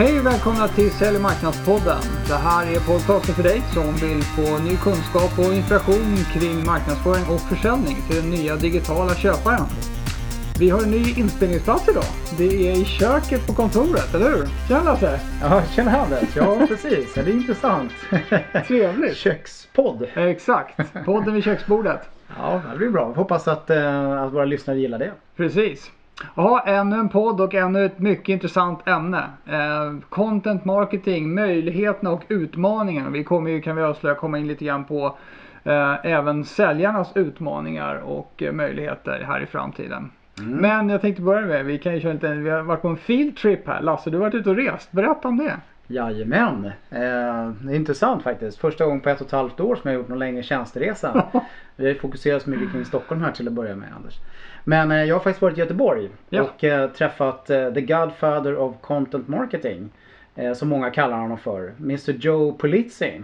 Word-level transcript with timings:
Hej 0.00 0.20
och 0.20 0.26
välkomna 0.26 0.68
till 0.68 0.90
Sälj 0.90 1.16
och 1.16 1.22
marknadspodden. 1.22 2.02
Det 2.28 2.34
här 2.34 2.72
är 2.74 2.80
podcasten 2.80 3.34
för 3.34 3.42
dig 3.42 3.60
som 3.74 3.94
vill 3.94 4.22
få 4.22 4.58
ny 4.58 4.76
kunskap 4.76 5.38
och 5.38 5.54
inspiration 5.54 6.16
kring 6.34 6.56
marknadsföring 6.66 7.24
och 7.34 7.40
försäljning 7.40 7.96
till 8.06 8.16
den 8.16 8.30
nya 8.30 8.56
digitala 8.56 9.14
köparen. 9.14 9.66
Vi 10.60 10.70
har 10.70 10.82
en 10.82 10.90
ny 10.90 11.04
inspelningsplats 11.16 11.88
idag. 11.88 12.10
Det 12.38 12.70
är 12.70 12.76
i 12.82 12.84
köket 12.84 13.46
på 13.46 13.52
kontoret, 13.52 14.14
eller 14.14 14.30
hur? 14.30 14.46
Tjena 14.68 14.82
Lasse! 14.82 15.20
Ja, 15.42 15.62
tjena 15.74 15.90
Anders. 15.90 16.36
Ja, 16.36 16.58
precis. 16.68 17.14
Det 17.14 17.20
är 17.20 17.28
intressant. 17.28 17.92
Trevligt! 18.66 19.16
Kökspodd. 19.16 20.06
Exakt, 20.14 21.04
podden 21.04 21.34
vid 21.34 21.44
köksbordet. 21.44 22.00
Ja, 22.38 22.62
det 22.72 22.78
blir 22.78 22.90
bra. 22.90 23.08
Vi 23.08 23.14
hoppas 23.14 23.48
att, 23.48 23.70
eh, 23.70 24.22
att 24.22 24.32
våra 24.32 24.44
lyssnare 24.44 24.78
gillar 24.78 24.98
det. 24.98 25.12
Precis. 25.36 25.90
Ja, 26.34 26.62
ännu 26.66 26.96
en 26.96 27.08
podd 27.08 27.40
och 27.40 27.54
ännu 27.54 27.84
ett 27.84 27.98
mycket 27.98 28.28
intressant 28.28 28.88
ämne. 28.88 29.24
Eh, 29.46 30.00
content 30.08 30.64
marketing, 30.64 31.34
möjligheterna 31.34 32.10
och 32.10 32.22
utmaningarna. 32.28 33.10
Vi 33.10 33.24
kommer 33.24 33.50
ju, 33.50 33.60
kan 33.60 33.76
vi 33.76 33.82
avslöja, 33.82 34.14
komma 34.14 34.38
in 34.38 34.46
lite 34.46 34.64
grann 34.64 34.84
på 34.84 35.16
eh, 35.64 36.06
även 36.06 36.44
säljarnas 36.44 37.16
utmaningar 37.16 37.96
och 37.96 38.42
eh, 38.42 38.52
möjligheter 38.52 39.24
här 39.26 39.40
i 39.40 39.46
framtiden. 39.46 40.10
Men 40.42 40.88
jag 40.88 41.00
tänkte 41.00 41.22
börja 41.22 41.46
med, 41.46 41.64
vi 41.64 41.78
kan 41.78 41.94
ju 41.94 42.00
köra 42.00 42.12
lite, 42.12 42.34
vi 42.34 42.50
har 42.50 42.62
varit 42.62 42.82
på 42.82 42.88
en 42.88 42.96
field 42.96 43.36
trip 43.36 43.66
här. 43.66 43.80
Lasse, 43.80 44.10
du 44.10 44.16
har 44.16 44.24
varit 44.24 44.34
ute 44.34 44.50
och 44.50 44.56
rest. 44.56 44.92
Berätta 44.92 45.28
om 45.28 45.36
det. 45.36 45.56
Jajamän. 45.86 46.64
Eh, 46.90 47.50
det 47.60 47.72
är 47.72 47.74
intressant 47.74 48.22
faktiskt. 48.22 48.58
Första 48.58 48.84
gången 48.84 49.00
på 49.00 49.08
ett 49.08 49.20
och 49.20 49.26
ett 49.26 49.32
halvt 49.32 49.60
år 49.60 49.76
som 49.76 49.90
jag 49.90 49.96
har 49.96 50.00
gjort 50.00 50.08
någon 50.08 50.18
längre 50.18 50.42
tjänsteresa. 50.42 51.24
Vi 51.76 51.86
har 51.86 51.94
fokuserat 51.94 52.42
så 52.42 52.50
mycket 52.50 52.72
kring 52.72 52.84
Stockholm 52.84 53.22
här 53.22 53.32
till 53.32 53.48
att 53.48 53.54
börja 53.54 53.76
med 53.76 53.88
Anders. 53.96 54.18
Men 54.64 54.90
eh, 54.92 55.04
jag 55.04 55.14
har 55.14 55.20
faktiskt 55.20 55.42
varit 55.42 55.56
i 55.56 55.60
Göteborg 55.60 56.08
Ja. 56.28 56.42
och 56.42 56.64
eh, 56.64 56.90
träffat 56.90 57.50
eh, 57.50 57.72
the 57.72 57.80
Godfather 57.80 58.56
of 58.56 58.74
Content 58.80 59.28
Marketing. 59.28 59.90
Som 60.56 60.68
många 60.68 60.90
kallar 60.90 61.18
honom 61.18 61.38
för. 61.38 61.72
Mr 61.80 62.10
Joe 62.12 62.52
Polizzi. 62.52 63.20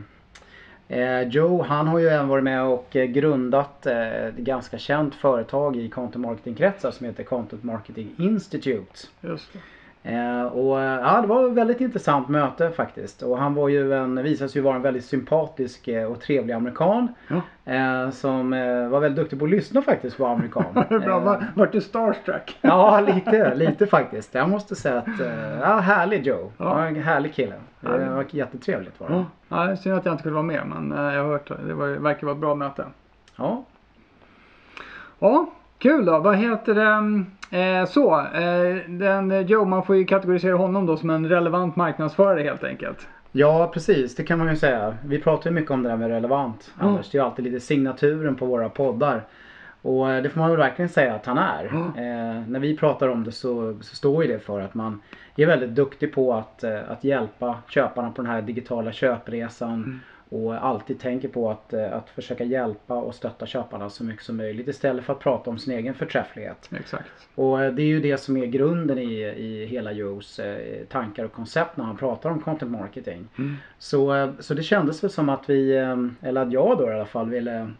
Joe 1.27 1.62
han 1.62 1.89
har 1.89 1.98
ju 1.98 2.09
även 2.09 2.28
varit 2.28 2.45
med 2.45 2.62
och 2.62 2.87
grundat 2.91 3.87
ett 3.87 4.34
ganska 4.37 4.78
känt 4.78 5.15
företag 5.15 5.77
i 5.77 5.89
content 5.89 6.25
marketing 6.27 6.55
kretsar 6.55 6.91
som 6.91 7.06
heter 7.06 7.25
Content 7.25 7.65
Marketing 7.65 8.15
Institute. 8.19 9.06
Just 9.21 9.53
det. 9.53 9.59
Eh, 10.07 10.43
och 10.43 10.81
eh, 10.81 11.01
ja, 11.01 11.21
det 11.21 11.27
var 11.27 11.47
ett 11.47 11.53
väldigt 11.53 11.81
intressant 11.81 12.29
möte 12.29 12.71
faktiskt. 12.71 13.23
Och 13.23 13.39
han 13.39 13.55
var 13.55 13.69
ju 13.69 13.93
en, 13.95 14.23
visade 14.23 14.51
sig 14.51 14.59
ju 14.59 14.65
vara 14.65 14.77
en 14.77 14.83
väldigt 14.83 15.05
sympatisk 15.05 15.89
eh, 15.89 16.12
och 16.12 16.21
trevlig 16.21 16.55
amerikan. 16.55 17.09
Eh, 17.65 18.11
som 18.11 18.51
var 18.91 19.01
väldigt 19.01 19.17
duktig 19.17 19.39
på 19.39 19.45
att 19.45 19.51
lyssna 19.51 19.83
faktiskt 19.83 20.17
på 20.17 20.27
amerikan. 20.27 20.65
Bra, 20.89 21.19
var, 21.19 21.47
vart 21.55 21.73
du 21.73 21.81
starstruck? 21.81 22.59
Ja, 22.62 23.01
lite, 23.01 23.55
lite 23.55 23.87
faktiskt. 23.87 24.34
Jag 24.34 24.49
måste 24.49 24.75
säga 24.77 24.99
att, 24.99 25.21
ja, 25.61 25.79
härlig 25.79 26.27
Joe. 26.27 26.53
Ja. 26.59 26.87
En 26.87 27.03
härlig 27.03 27.34
kille. 27.34 27.55
Det 27.81 28.09
var 28.15 28.25
jättetrevligt 28.31 29.01
var 29.01 29.09
det. 29.09 29.25
Ja, 29.49 29.69
ja, 29.69 29.77
synd 29.77 29.95
att 29.95 30.05
jag 30.05 30.15
inte 30.15 30.23
kunde 30.23 30.34
vara 30.34 30.47
med 30.47 30.62
men 30.67 30.99
jag 31.12 31.25
har 31.25 31.31
hört. 31.31 31.51
Det 31.67 31.75
var, 31.75 31.89
det 31.89 31.99
verkar 31.99 32.27
vara 32.27 32.34
ett 32.34 32.41
bra 32.41 32.55
möte. 32.55 32.84
Ja. 33.37 33.65
Ja, 35.19 35.47
kul 35.79 36.05
då. 36.05 36.19
Vad 36.19 36.37
heter 36.37 36.75
det? 36.75 37.25
Eh, 37.59 37.87
så, 37.87 38.21
eh, 38.21 38.77
den 38.89 39.47
Joe, 39.47 39.65
man 39.65 39.83
får 39.83 39.97
ju 39.97 40.05
kategorisera 40.05 40.57
honom 40.57 40.87
då 40.87 40.97
som 40.97 41.11
en 41.11 41.29
relevant 41.29 41.77
marknadsförare 41.77 42.43
helt 42.43 42.65
enkelt. 42.65 43.09
Ja 43.33 43.71
precis, 43.75 44.15
det 44.15 44.23
kan 44.23 44.39
man 44.39 44.49
ju 44.49 44.57
säga. 44.57 44.97
Vi 45.05 45.19
pratar 45.19 45.51
ju 45.51 45.55
mycket 45.55 45.71
om 45.71 45.83
det 45.83 45.89
där 45.89 45.97
med 45.97 46.09
relevant. 46.09 46.73
Ja. 46.79 46.87
Anders, 46.87 47.11
det 47.11 47.19
är 47.19 47.23
ju 47.23 47.27
alltid 47.27 47.45
lite 47.45 47.61
signaturen 47.61 48.35
på 48.35 48.47
våra 48.47 48.69
poddar. 48.69 49.23
Och 49.83 50.11
eh, 50.11 50.23
det 50.23 50.31
får 50.31 50.41
man 50.41 50.51
väl 50.51 50.59
verkligen 50.59 50.89
säga 50.89 51.15
att 51.15 51.27
han 51.27 51.39
är. 51.39 51.71
Ja. 51.73 52.03
Eh, 52.03 52.43
när 52.49 52.61
vi 52.61 52.77
pratar 52.77 53.09
om 53.09 53.25
det 53.25 53.33
så, 53.33 53.79
så 53.81 53.97
står 53.97 54.25
ju 54.25 54.33
det 54.33 54.39
för 54.39 54.61
att 54.61 54.75
man 54.75 55.03
är 55.37 55.47
väldigt 55.47 55.75
duktig 55.75 56.15
på 56.15 56.35
att, 56.35 56.65
eh, 56.65 56.91
att 56.91 57.05
hjälpa 57.05 57.59
köparna 57.69 58.11
på 58.11 58.23
den 58.23 58.31
här 58.31 58.43
digitala 58.43 58.93
köpresan. 58.93 59.75
Mm. 59.75 60.01
Och 60.29 60.67
alltid 60.67 61.01
tänker 61.01 61.29
på 61.29 61.51
att, 61.51 61.73
eh, 61.73 61.93
att 61.93 62.11
försöka 62.11 62.45
hjälpa 62.45 62.95
och 62.95 63.15
stötta 63.15 63.47
köparna 63.47 63.91
så 63.91 64.05
mycket 64.05 64.25
som 64.25 64.37
möjligt 64.37 64.69
istället 64.69 65.05
för 65.05 65.12
att 65.12 65.19
prata 65.19 65.50
om 65.50 65.59
sin 65.59 65.75
egen 65.78 65.95
förträfflighet. 65.95 66.71
Exakt. 66.81 67.09
Och 67.34 67.62
eh, 67.62 67.73
det 67.73 67.83
är 67.83 67.87
ju 67.87 68.00
det 68.00 68.19
som 68.19 68.37
är 68.37 68.47
grunden 68.47 68.99
i, 68.99 69.21
i 69.23 69.67
hela 69.67 69.93
Joes 69.93 70.39
eh, 70.39 70.84
tankar 70.89 71.25
och 71.25 71.33
koncept 71.33 71.77
när 71.77 71.84
han 71.84 71.97
pratar 71.97 72.31
om 72.31 72.41
content 72.41 72.73
marketing. 72.73 73.28
Mm. 73.39 73.56
Så, 73.78 74.33
så 74.41 74.55
det 74.55 74.62
kändes 74.62 75.05
väl 75.05 75.11
som 75.11 75.28
att 75.28 75.50
vi, 75.50 75.77
eller 76.23 76.43
att 76.43 76.53
jag 76.53 76.79
då 76.79 76.91
i 76.91 76.95
alla 76.95 77.06
fall 77.06 77.31
ville 77.31 77.71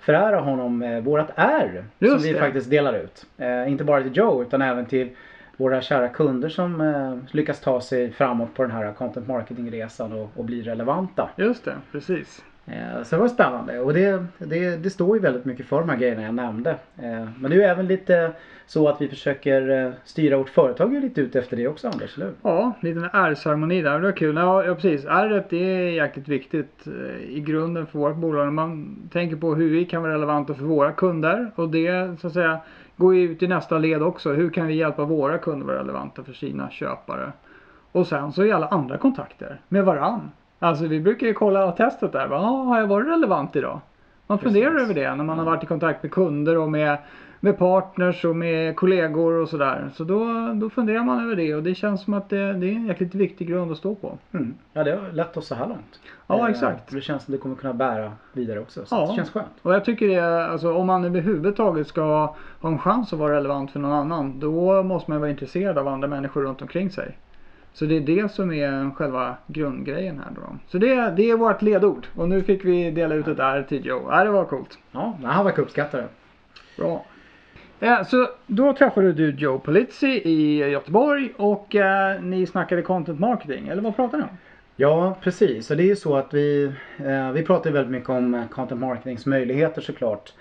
förära 0.00 0.40
honom 0.40 1.02
vårat 1.04 1.30
R. 1.36 1.84
Just 1.98 2.12
som 2.12 2.22
vi 2.22 2.32
det. 2.32 2.38
faktiskt 2.38 2.70
delar 2.70 2.94
ut. 2.94 3.26
Inte 3.68 3.84
bara 3.84 4.02
till 4.02 4.16
Joe 4.16 4.42
utan 4.42 4.62
även 4.62 4.86
till 4.86 5.08
våra 5.56 5.80
kära 5.80 6.08
kunder 6.08 6.48
som 6.48 6.80
eh, 6.80 7.34
lyckas 7.34 7.60
ta 7.60 7.80
sig 7.80 8.12
framåt 8.12 8.54
på 8.54 8.62
den 8.62 8.70
här 8.70 8.92
content 8.92 9.28
marketing 9.28 9.70
resan 9.70 10.12
och, 10.12 10.30
och 10.36 10.44
bli 10.44 10.62
relevanta. 10.62 11.28
Just 11.36 11.64
det, 11.64 11.74
precis. 11.92 12.44
Eh, 12.66 13.02
Så 13.02 13.16
det 13.16 13.20
var 13.20 13.28
spännande 13.28 13.80
och 13.80 13.94
det, 13.94 14.24
det, 14.38 14.76
det 14.76 14.90
står 14.90 15.16
ju 15.16 15.22
väldigt 15.22 15.44
mycket 15.44 15.66
för 15.66 15.80
de 15.80 15.88
här 15.88 15.96
grejerna 15.96 16.22
jag 16.22 16.34
nämnde. 16.34 16.70
Eh, 16.70 17.28
Men 17.38 17.50
det 17.50 17.56
är 17.56 17.58
ju 17.58 17.62
även 17.62 17.86
lite 17.86 18.32
så 18.66 18.88
att 18.88 19.00
vi 19.00 19.08
försöker 19.08 19.84
eh, 19.86 19.92
styra 20.04 20.36
vårt 20.36 20.48
företag 20.48 20.92
lite 20.92 21.20
ut 21.20 21.36
efter 21.36 21.56
det 21.56 21.68
också 21.68 21.88
Anders, 21.88 22.16
eller 22.16 22.26
hur? 22.26 22.34
Ja, 22.42 22.72
en 22.80 22.88
liten 22.88 23.04
R-ceremoni 23.12 23.82
där. 23.82 23.98
Det 24.00 24.04
var 24.06 24.12
kul. 24.16 24.36
Ja, 24.36 24.64
ja 24.64 24.74
precis. 24.74 25.04
R 25.04 25.44
det 25.50 25.56
är 25.56 25.90
jäkligt 25.90 26.28
viktigt 26.28 26.86
eh, 26.86 27.36
i 27.36 27.40
grunden 27.40 27.86
för 27.86 27.98
vårt 27.98 28.16
bolag. 28.16 28.52
Man 28.52 28.96
tänker 29.12 29.36
på 29.36 29.54
hur 29.54 29.70
vi 29.70 29.84
kan 29.84 30.02
vara 30.02 30.14
relevanta 30.14 30.54
för 30.54 30.64
våra 30.64 30.92
kunder. 30.92 31.50
Och 31.54 31.68
det 31.68 32.20
så 32.20 32.26
att 32.26 32.32
säga 32.32 32.60
går 32.96 33.14
ju 33.14 33.22
ut 33.22 33.42
i 33.42 33.48
nästa 33.48 33.78
led 33.78 34.02
också. 34.02 34.32
Hur 34.32 34.50
kan 34.50 34.66
vi 34.66 34.74
hjälpa 34.74 35.04
våra 35.04 35.38
kunder 35.38 35.66
vara 35.66 35.78
relevanta 35.78 36.24
för 36.24 36.32
sina 36.32 36.70
köpare? 36.70 37.32
Och 37.92 38.06
sen 38.06 38.32
så 38.32 38.42
är 38.42 38.54
alla 38.54 38.66
andra 38.66 38.98
kontakter 38.98 39.60
med 39.68 39.84
varann. 39.84 40.30
Alltså 40.58 40.86
vi 40.86 41.00
brukar 41.00 41.26
ju 41.26 41.34
kolla 41.34 41.72
testet 41.72 42.12
där. 42.12 42.32
Ah, 42.32 42.64
har 42.64 42.80
jag 42.80 42.86
varit 42.86 43.08
relevant 43.08 43.56
idag? 43.56 43.80
Man 44.26 44.38
funderar 44.38 44.70
Precis. 44.70 44.90
över 44.90 44.94
det 44.94 45.14
när 45.14 45.24
man 45.24 45.38
har 45.38 45.44
varit 45.44 45.62
i 45.62 45.66
kontakt 45.66 46.02
med 46.02 46.12
kunder 46.12 46.58
och 46.58 46.70
med, 46.70 46.98
med 47.46 47.58
partners 47.58 48.24
och 48.24 48.36
med 48.36 48.76
kollegor 48.76 49.32
och 49.42 49.48
sådär. 49.48 49.90
Så 49.94 50.04
då, 50.04 50.52
då 50.54 50.70
funderar 50.70 51.04
man 51.04 51.24
över 51.24 51.36
det 51.36 51.54
och 51.54 51.62
det 51.62 51.74
känns 51.74 52.02
som 52.02 52.14
att 52.14 52.28
det, 52.28 52.52
det 52.52 52.66
är 52.66 52.72
en 52.72 52.86
jäkligt 52.86 53.14
viktig 53.14 53.48
grund 53.48 53.72
att 53.72 53.78
stå 53.78 53.94
på. 53.94 54.18
Mm. 54.32 54.54
Ja 54.72 54.84
det 54.84 54.90
har 54.90 55.12
lett 55.12 55.36
oss 55.36 55.46
så 55.46 55.54
här 55.54 55.66
långt. 55.68 56.00
Ja, 56.26 56.38
Eh, 56.38 56.50
exakt. 56.50 56.90
Det 56.92 57.00
känns 57.00 57.22
som 57.24 57.32
det 57.32 57.38
kommer 57.38 57.56
kunna 57.56 57.74
bära 57.74 58.12
vidare 58.32 58.60
också. 58.60 58.84
Så 58.86 58.94
Ja. 58.96 59.06
det 59.10 59.16
känns 59.16 59.30
skönt. 59.30 59.46
Och 59.62 59.74
jag 59.74 59.84
tycker 59.84 60.08
det, 60.08 60.46
alltså 60.46 60.74
om 60.74 60.86
man 60.86 61.04
överhuvudtaget 61.04 61.86
ska 61.86 62.02
ha 62.60 62.68
en 62.70 62.78
chans 62.78 63.12
att 63.12 63.18
vara 63.18 63.36
relevant 63.36 63.70
för 63.70 63.80
någon 63.80 63.92
annan, 63.92 64.40
då 64.40 64.82
måste 64.82 65.10
man 65.10 65.20
vara 65.20 65.30
intresserad 65.30 65.78
av 65.78 65.88
andra 65.88 66.08
människor 66.08 66.42
runt 66.42 66.62
omkring 66.62 66.90
sig. 66.90 67.18
Så 67.72 67.84
det 67.84 67.96
är 67.96 68.00
det 68.00 68.32
som 68.32 68.52
är 68.52 68.90
själva 68.94 69.36
grundgrejen 69.46 70.18
här 70.18 70.32
då. 70.34 70.56
Så 70.68 70.78
det, 70.78 71.10
det 71.16 71.30
är 71.30 71.36
vårt 71.36 71.62
ledord. 71.62 72.06
Och 72.16 72.28
nu 72.28 72.42
fick 72.42 72.64
vi 72.64 72.90
dela 72.90 73.14
ut 73.14 73.28
ett 73.28 73.38
R 73.38 73.66
till 73.68 73.86
Joe. 73.86 74.02
Ja, 74.10 74.24
det 74.24 74.30
var 74.30 74.44
coolt. 74.44 74.78
Ja, 74.92 75.18
han 75.22 75.44
verkar 75.44 75.62
uppskatta 75.62 75.96
det. 75.96 76.08
Bra. 76.78 77.04
Eh, 77.80 78.04
så 78.04 78.28
då 78.46 78.72
träffade 78.72 79.12
du 79.12 79.30
Joe 79.30 79.58
Polizzi 79.58 80.22
i 80.24 80.70
Göteborg 80.70 81.32
och 81.36 81.74
eh, 81.74 82.22
ni 82.22 82.46
snackade 82.46 82.82
content 82.82 83.20
marketing, 83.20 83.68
eller 83.68 83.82
vad 83.82 83.96
pratade 83.96 84.22
ni 84.22 84.22
om? 84.22 84.36
Ja, 84.76 85.16
precis. 85.20 85.70
Och 85.70 85.76
det 85.76 85.82
är 85.82 85.86
ju 85.86 85.96
så 85.96 86.16
att 86.16 86.34
vi, 86.34 86.72
eh, 86.98 87.32
vi 87.32 87.42
pratar 87.42 87.70
ju 87.70 87.74
väldigt 87.74 87.92
mycket 87.92 88.10
om 88.10 88.34
eh, 88.34 88.48
content 88.48 88.80
marketings 88.80 89.26
möjligheter 89.26 89.80
såklart. 89.80 90.32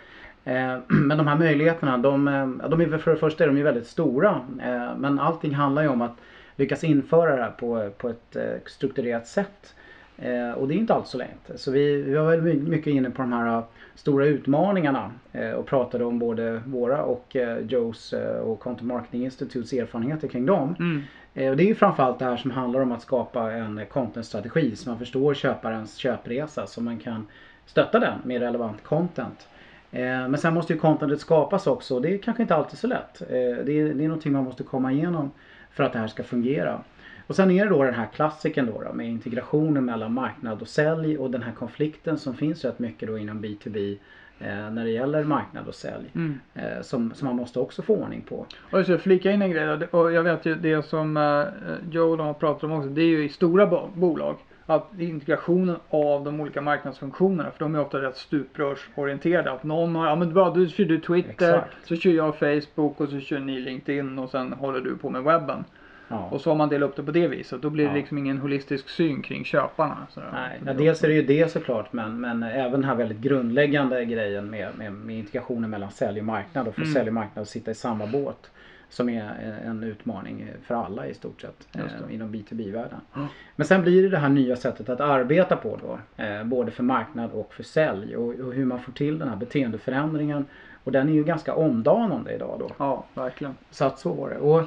Eh, 0.43 0.77
men 0.87 1.17
de 1.17 1.27
här 1.27 1.37
möjligheterna, 1.37 1.97
de, 1.97 2.27
eh, 2.27 2.69
de 2.69 2.81
är 2.81 2.97
för 2.97 3.11
det 3.11 3.17
första 3.17 3.43
är 3.43 3.47
de 3.47 3.57
ju 3.57 3.63
väldigt 3.63 3.87
stora. 3.87 4.29
Eh, 4.63 4.97
men 4.97 5.19
allting 5.19 5.53
handlar 5.53 5.81
ju 5.81 5.87
om 5.87 6.01
att 6.01 6.17
lyckas 6.55 6.83
införa 6.83 7.35
det 7.35 7.41
här 7.41 7.51
på, 7.51 7.89
på 7.97 8.09
ett 8.09 8.35
eh, 8.35 8.43
strukturerat 8.65 9.27
sätt. 9.27 9.75
Eh, 10.17 10.51
och 10.51 10.67
det 10.67 10.73
är 10.73 10.77
inte 10.77 10.93
alls 10.93 11.09
så 11.09 11.17
lätt. 11.17 11.51
Så 11.55 11.71
vi, 11.71 12.01
vi 12.01 12.13
var 12.13 12.37
väldigt 12.37 12.67
mycket 12.67 12.87
inne 12.93 13.09
på 13.09 13.21
de 13.21 13.33
här 13.33 13.57
eh, 13.57 13.63
stora 13.95 14.25
utmaningarna 14.25 15.11
eh, 15.31 15.51
och 15.51 15.65
pratade 15.65 16.05
om 16.05 16.19
både 16.19 16.61
våra 16.65 17.03
och 17.03 17.35
eh, 17.35 17.59
Joes 17.59 18.13
eh, 18.13 18.37
och 18.39 18.59
Content 18.59 18.87
Marketing 18.87 19.23
Institutes 19.23 19.73
erfarenheter 19.73 20.27
kring 20.27 20.45
dem. 20.45 20.75
Mm. 20.79 21.01
Eh, 21.33 21.49
Och 21.51 21.57
det 21.57 21.63
är 21.63 21.67
ju 21.67 21.75
framförallt 21.75 22.19
det 22.19 22.25
här 22.25 22.37
som 22.37 22.51
handlar 22.51 22.79
om 22.81 22.91
att 22.91 23.01
skapa 23.01 23.51
en 23.51 23.81
content-strategi 23.89 24.75
så 24.75 24.89
man 24.89 24.99
förstår 24.99 25.33
köparens 25.33 25.95
köpresa 25.95 26.67
så 26.67 26.81
man 26.81 26.97
kan 26.99 27.27
stötta 27.65 27.99
den 27.99 28.19
med 28.23 28.41
relevant 28.41 28.83
content. 28.83 29.47
Men 29.91 30.37
sen 30.37 30.53
måste 30.53 30.73
ju 30.73 30.79
contentet 30.79 31.19
skapas 31.19 31.67
också 31.67 31.95
och 31.95 32.01
det 32.01 32.13
är 32.13 32.17
kanske 32.17 32.43
inte 32.43 32.55
alltid 32.55 32.79
så 32.79 32.87
lätt. 32.87 33.21
Det 33.29 33.35
är, 33.79 33.93
det 33.93 34.03
är 34.03 34.07
någonting 34.07 34.31
man 34.31 34.43
måste 34.43 34.63
komma 34.63 34.91
igenom 34.91 35.31
för 35.71 35.83
att 35.83 35.93
det 35.93 35.99
här 35.99 36.07
ska 36.07 36.23
fungera. 36.23 36.81
Och 37.27 37.35
sen 37.35 37.51
är 37.51 37.63
det 37.63 37.69
då 37.69 37.83
den 37.83 37.93
här 37.93 38.07
klassiken 38.15 38.65
då, 38.65 38.81
då 38.81 38.93
med 38.93 39.07
integrationen 39.07 39.85
mellan 39.85 40.13
marknad 40.13 40.61
och 40.61 40.67
sälj 40.67 41.17
och 41.17 41.31
den 41.31 41.43
här 41.43 41.51
konflikten 41.51 42.17
som 42.17 42.35
finns 42.35 42.65
rätt 42.65 42.79
mycket 42.79 43.07
då 43.07 43.17
inom 43.17 43.43
B2B 43.45 43.97
eh, 44.39 44.47
när 44.71 44.83
det 44.83 44.91
gäller 44.91 45.23
marknad 45.23 45.67
och 45.67 45.75
sälj. 45.75 46.05
Mm. 46.15 46.39
Eh, 46.53 46.81
som, 46.81 47.13
som 47.13 47.27
man 47.27 47.35
måste 47.35 47.59
också 47.59 47.81
få 47.81 47.95
ordning 47.95 48.21
på. 48.21 48.35
Och 48.71 48.79
jag 48.79 48.85
ska 48.85 48.97
flika 48.97 49.31
in 49.31 49.41
en 49.41 49.51
grej 49.51 49.87
och 49.91 50.11
jag 50.11 50.23
vet 50.23 50.45
ju 50.45 50.55
det 50.55 50.85
som 50.85 51.17
eh, 51.17 51.91
Joe 51.91 52.17
har 52.17 52.33
pratat 52.33 52.63
om 52.63 52.71
också. 52.71 52.89
Det 52.89 53.01
är 53.01 53.07
ju 53.07 53.23
i 53.25 53.29
stora 53.29 53.67
bo- 53.67 53.89
bolag. 53.93 54.35
Att 54.67 54.99
integrationen 54.99 55.75
av 55.89 56.23
de 56.23 56.39
olika 56.41 56.61
marknadsfunktionerna. 56.61 57.51
För 57.51 57.59
de 57.59 57.75
är 57.75 57.81
ofta 57.81 58.01
rätt 58.01 58.17
stuprörsorienterade. 58.17 59.51
Att 59.51 59.63
någon 59.63 59.95
har, 59.95 60.07
ja 60.07 60.15
men 60.15 60.33
bra 60.33 60.53
du 60.53 60.67
kör 60.67 60.85
du 60.85 60.99
Twitter. 60.99 61.53
Exakt. 61.53 61.87
Så 61.87 61.95
kör 61.95 62.11
jag 62.11 62.35
Facebook 62.35 63.01
och 63.01 63.09
så 63.09 63.19
kör 63.19 63.39
ni 63.39 63.59
LinkedIn 63.59 64.19
och 64.19 64.29
sen 64.29 64.53
håller 64.53 64.81
du 64.81 64.97
på 64.97 65.09
med 65.09 65.23
webben. 65.23 65.63
Ja. 66.07 66.27
Och 66.31 66.41
så 66.41 66.49
har 66.49 66.55
man 66.57 66.69
delat 66.69 66.89
upp 66.89 66.95
det 66.95 67.03
på 67.03 67.11
det 67.11 67.27
viset. 67.27 67.61
Då 67.61 67.69
blir 67.69 67.83
det 67.85 67.89
Ja. 67.91 67.95
liksom 67.95 68.17
ingen 68.17 68.37
holistisk 68.37 68.89
syn 68.89 69.21
kring 69.21 69.43
köparna. 69.45 69.97
sådär. 70.09 70.29
Nej, 70.33 70.59
ja, 70.65 70.73
dels 70.73 71.03
är 71.03 71.07
det 71.07 71.13
ju 71.13 71.21
det 71.21 71.51
såklart 71.51 71.93
men, 71.93 72.19
men 72.21 72.43
även 72.43 72.71
den 72.71 72.83
här 72.83 72.95
väldigt 72.95 73.17
grundläggande 73.19 74.05
grejen 74.05 74.49
med, 74.49 74.67
med, 74.77 74.93
med 74.93 75.15
integrationen 75.19 75.69
mellan 75.69 75.91
sälj 75.91 76.19
och 76.19 76.25
marknad 76.25 76.67
och 76.67 76.75
få 76.75 76.81
Mm. 76.81 76.93
sälj 76.93 77.07
och 77.07 77.13
marknad 77.13 77.41
att 77.41 77.49
sitta 77.49 77.71
i 77.71 77.75
samma 77.75 78.07
båt. 78.07 78.51
Som 78.89 79.09
är 79.09 79.59
en 79.65 79.83
utmaning 79.83 80.47
för 80.63 80.75
alla 80.75 81.07
i 81.07 81.13
stort 81.13 81.41
sett 81.41 81.67
eh, 81.75 82.13
inom 82.15 82.31
B2B-världen. 82.35 82.99
Ja. 83.13 83.27
Men 83.55 83.67
sen 83.67 83.81
blir 83.81 84.03
det 84.03 84.09
det 84.09 84.17
här 84.17 84.29
nya 84.29 84.55
sättet 84.55 84.89
att 84.89 84.99
arbeta 85.01 85.55
på 85.55 85.79
då. 85.81 86.23
Eh, 86.23 86.43
både 86.43 86.71
för 86.71 86.83
marknad 86.83 87.31
och 87.31 87.53
för 87.53 87.63
sälj 87.63 88.15
och, 88.15 88.27
och 88.39 88.53
hur 88.53 88.65
man 88.65 88.79
får 88.79 88.91
till 88.91 89.19
den 89.19 89.29
här 89.29 89.35
beteendeförändringen. 89.35 90.45
Och 90.83 90.91
den 90.91 91.09
är 91.09 91.13
ju 91.13 91.23
ganska 91.23 91.55
omdanande 91.55 92.33
idag 92.33 92.57
då. 92.59 92.69
Ja, 92.77 93.05
verkligen. 93.13 93.53
Så 93.71 93.85
att 93.85 93.99
så 93.99 94.13
var 94.13 94.29
det. 94.29 94.37
Och 94.37 94.63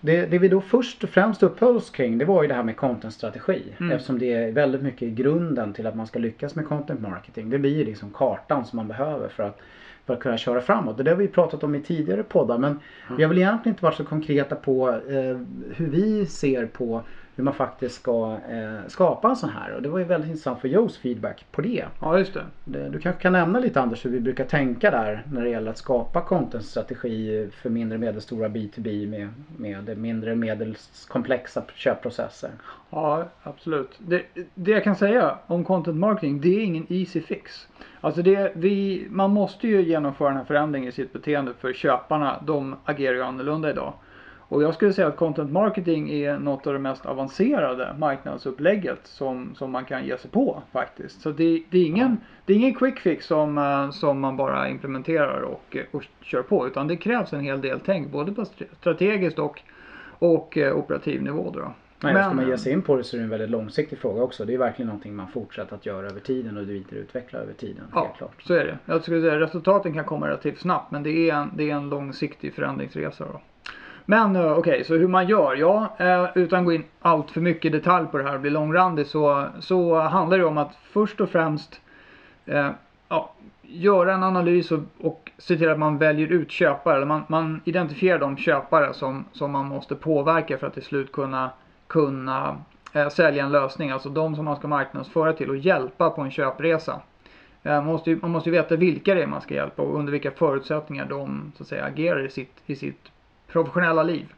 det, 0.00 0.26
det 0.26 0.38
vi 0.38 0.48
då 0.48 0.60
först 0.60 1.04
och 1.04 1.10
främst 1.10 1.42
uppehöll 1.42 1.76
oss 1.76 1.90
kring 1.90 2.18
det 2.18 2.24
var 2.24 2.42
ju 2.42 2.48
det 2.48 2.54
här 2.54 2.62
med 2.62 2.76
contentstrategi. 2.76 3.62
Mm. 3.80 3.92
Eftersom 3.92 4.18
det 4.18 4.32
är 4.32 4.52
väldigt 4.52 4.82
mycket 4.82 5.08
grunden 5.08 5.72
till 5.72 5.86
att 5.86 5.96
man 5.96 6.06
ska 6.06 6.18
lyckas 6.18 6.54
med 6.54 6.68
content 6.68 7.00
marketing. 7.00 7.50
Det 7.50 7.58
blir 7.58 7.76
ju 7.76 7.84
liksom 7.84 8.10
kartan 8.10 8.64
som 8.64 8.76
man 8.76 8.88
behöver 8.88 9.28
för 9.28 9.42
att, 9.42 9.58
för 10.06 10.14
att 10.14 10.20
kunna 10.20 10.38
köra 10.38 10.60
framåt. 10.60 10.96
Det 10.96 11.02
där 11.02 11.10
har 11.10 11.18
vi 11.18 11.28
pratat 11.28 11.64
om 11.64 11.74
i 11.74 11.80
tidigare 11.80 12.22
poddar 12.22 12.58
men 12.58 12.80
vi 13.16 13.22
har 13.22 13.28
väl 13.28 13.38
egentligen 13.38 13.72
inte 13.74 13.84
varit 13.84 13.96
så 13.96 14.04
konkreta 14.04 14.56
på 14.56 14.88
eh, 14.88 15.40
hur 15.76 15.88
vi 15.90 16.26
ser 16.26 16.66
på 16.66 17.02
hur 17.38 17.44
man 17.44 17.54
faktiskt 17.54 17.94
ska 17.94 18.36
eh, 18.50 18.86
skapa 18.88 19.28
en 19.28 19.36
sån 19.36 19.50
här. 19.50 19.74
Och 19.74 19.82
det 19.82 19.88
var 19.88 19.98
ju 19.98 20.04
väldigt 20.04 20.28
intressant 20.30 20.60
för 20.60 20.68
Joes 20.68 20.98
feedback 20.98 21.46
på 21.52 21.60
det. 21.62 21.84
Ja, 22.00 22.18
just 22.18 22.34
det. 22.34 22.44
Det- 22.64 22.88
Du 22.88 22.98
kanske 23.00 23.22
kan 23.22 23.32
nämna 23.32 23.58
lite 23.58 23.80
Anders 23.80 24.04
hur 24.06 24.10
vi 24.10 24.20
brukar 24.20 24.44
tänka 24.44 24.90
där 24.90 25.22
när 25.32 25.42
det 25.42 25.48
gäller 25.50 25.70
att 25.70 25.78
skapa 25.78 26.20
contentstrategi 26.20 27.48
för 27.62 27.70
mindre 27.70 27.96
och 27.96 28.00
medelstora 28.00 28.48
B2B 28.48 29.06
med, 29.10 29.28
med 29.56 29.98
mindre 29.98 30.34
medelskomplexa 30.36 31.62
köpprocesser. 31.74 32.50
Ja, 32.90 33.24
absolut. 33.42 33.98
Det, 33.98 34.22
det 34.54 34.70
jag 34.70 34.84
kan 34.84 34.96
säga 34.96 35.38
om 35.46 35.64
content 35.64 35.96
marketing, 35.96 36.40
det 36.40 36.48
är 36.48 36.60
ingen 36.64 36.86
easy 36.88 37.20
fix. 37.20 37.68
Alltså 38.00 38.22
det, 38.22 38.52
vi, 38.54 39.06
man 39.10 39.30
måste 39.30 39.68
ju 39.68 39.82
genomföra 39.82 40.28
den 40.28 40.36
här 40.36 40.44
förändringen 40.44 40.88
i 40.88 40.92
sitt 40.92 41.12
beteende 41.12 41.52
för 41.60 41.72
köparna, 41.72 42.42
de 42.46 42.76
agerar 42.84 43.14
ju 43.14 43.22
annorlunda 43.22 43.70
idag. 43.70 43.92
Och 44.50 44.62
jag 44.62 44.74
skulle 44.74 44.92
säga 44.92 45.08
att 45.08 45.16
content 45.16 45.52
marketing 45.52 46.10
är 46.10 46.38
något 46.38 46.66
av 46.66 46.72
det 46.72 46.78
mest 46.78 47.06
avancerade 47.06 47.94
marknadsupplägget 47.98 49.00
som, 49.06 49.54
som 49.54 49.70
man 49.70 49.84
kan 49.84 50.06
ge 50.06 50.18
sig 50.18 50.30
på 50.30 50.62
faktiskt. 50.72 51.20
Så 51.20 51.30
det, 51.30 51.62
det, 51.70 51.78
är, 51.78 51.86
ingen, 51.86 52.16
det 52.44 52.52
är 52.52 52.56
ingen 52.56 52.74
quick 52.74 52.98
fix 52.98 53.26
som, 53.26 53.58
eh, 53.58 53.90
som 53.90 54.20
man 54.20 54.36
bara 54.36 54.68
implementerar 54.68 55.40
och, 55.40 55.76
eh, 55.76 55.82
och 55.90 56.04
kör 56.20 56.42
på 56.42 56.66
utan 56.66 56.88
det 56.88 56.96
krävs 56.96 57.32
en 57.32 57.40
hel 57.40 57.60
del 57.60 57.80
tänk 57.84 58.12
både 58.12 58.32
på 58.32 58.42
stra- 58.42 58.74
strategiskt 58.80 59.38
och, 59.38 59.62
och 60.18 60.58
eh, 60.58 60.76
operativ 60.76 61.22
nivå. 61.22 61.50
Då. 61.54 61.72
Nej, 62.00 62.14
Men- 62.14 62.24
ska 62.24 62.34
man 62.34 62.48
ge 62.48 62.58
sig 62.58 62.72
in 62.72 62.82
på 62.82 62.96
det 62.96 63.04
så 63.04 63.16
är 63.16 63.18
det 63.18 63.24
en 63.24 63.30
väldigt 63.30 63.50
långsiktig 63.50 63.98
fråga 63.98 64.22
också. 64.22 64.44
Det 64.44 64.54
är 64.54 64.58
verkligen 64.58 64.86
någonting 64.86 65.16
man 65.16 65.28
fortsätter 65.28 65.74
att 65.74 65.86
göra 65.86 66.06
över 66.06 66.20
tiden 66.20 66.56
och 66.56 66.68
vidareutveckla 66.70 67.38
över 67.38 67.52
tiden. 67.52 67.84
Ja, 67.94 68.14
klart. 68.18 68.42
så 68.42 68.54
är 68.54 68.64
det. 68.64 68.78
Jag 68.84 69.02
skulle 69.02 69.20
säga 69.20 69.40
resultaten 69.40 69.94
kan 69.94 70.04
komma 70.04 70.28
relativt 70.28 70.58
snabbt 70.60 70.90
men 70.90 71.02
det 71.02 71.30
är 71.30 71.34
en, 71.34 71.50
det 71.56 71.70
är 71.70 71.74
en 71.74 71.88
långsiktig 71.88 72.54
förändringsresa. 72.54 73.24
Då. 73.32 73.40
Men 74.10 74.36
okej, 74.36 74.50
okej, 74.50 74.84
så 74.84 74.94
hur 74.94 75.08
man 75.08 75.28
gör? 75.28 75.54
Ja, 75.54 75.96
eh, 75.98 76.26
utan 76.34 76.58
att 76.58 76.64
gå 76.64 76.72
in 76.72 76.84
allt 77.00 77.30
för 77.30 77.40
mycket 77.40 77.64
i 77.64 77.68
detalj 77.68 78.06
på 78.06 78.18
det 78.18 78.24
här 78.24 78.34
och 78.34 78.40
bli 78.40 78.50
långrandig 78.50 79.06
så, 79.06 79.46
så 79.60 80.00
handlar 80.00 80.38
det 80.38 80.44
om 80.44 80.58
att 80.58 80.74
först 80.92 81.20
och 81.20 81.28
främst 81.28 81.80
eh, 82.46 82.70
ja, 83.08 83.32
göra 83.62 84.14
en 84.14 84.22
analys 84.22 84.72
och, 84.72 84.80
och 85.00 85.30
se 85.38 85.56
till 85.56 85.68
att 85.68 85.78
man 85.78 85.98
väljer 85.98 86.26
ut 86.26 86.50
köpare. 86.50 86.96
Eller 86.96 87.06
man, 87.06 87.22
man 87.28 87.60
identifierar 87.64 88.18
de 88.18 88.36
köpare 88.36 88.94
som, 88.94 89.24
som 89.32 89.50
man 89.50 89.66
måste 89.66 89.94
påverka 89.94 90.58
för 90.58 90.66
att 90.66 90.74
till 90.74 90.82
slut 90.82 91.12
kunna, 91.12 91.50
kunna 91.86 92.56
eh, 92.92 93.08
sälja 93.08 93.44
en 93.44 93.52
lösning. 93.52 93.90
Alltså 93.90 94.08
de 94.08 94.36
som 94.36 94.44
man 94.44 94.56
ska 94.56 94.68
marknadsföra 94.68 95.32
till 95.32 95.50
och 95.50 95.56
hjälpa 95.56 96.10
på 96.10 96.20
en 96.20 96.30
köpresa. 96.30 97.00
Eh, 97.62 97.72
man 97.72 97.86
måste, 97.86 98.10
ju, 98.10 98.18
man 98.22 98.30
måste 98.30 98.50
ju 98.50 98.56
veta 98.56 98.76
vilka 98.76 99.14
det 99.14 99.22
är 99.22 99.26
man 99.26 99.40
ska 99.40 99.54
hjälpa 99.54 99.82
och 99.82 99.98
under 99.98 100.12
vilka 100.12 100.30
förutsättningar 100.30 101.06
de 101.06 101.52
så 101.56 101.62
att 101.62 101.68
säga, 101.68 101.84
agerar 101.84 102.26
i 102.26 102.30
sitt, 102.30 102.54
i 102.66 102.76
sitt 102.76 103.10
professionella 103.52 104.02
liv. 104.02 104.32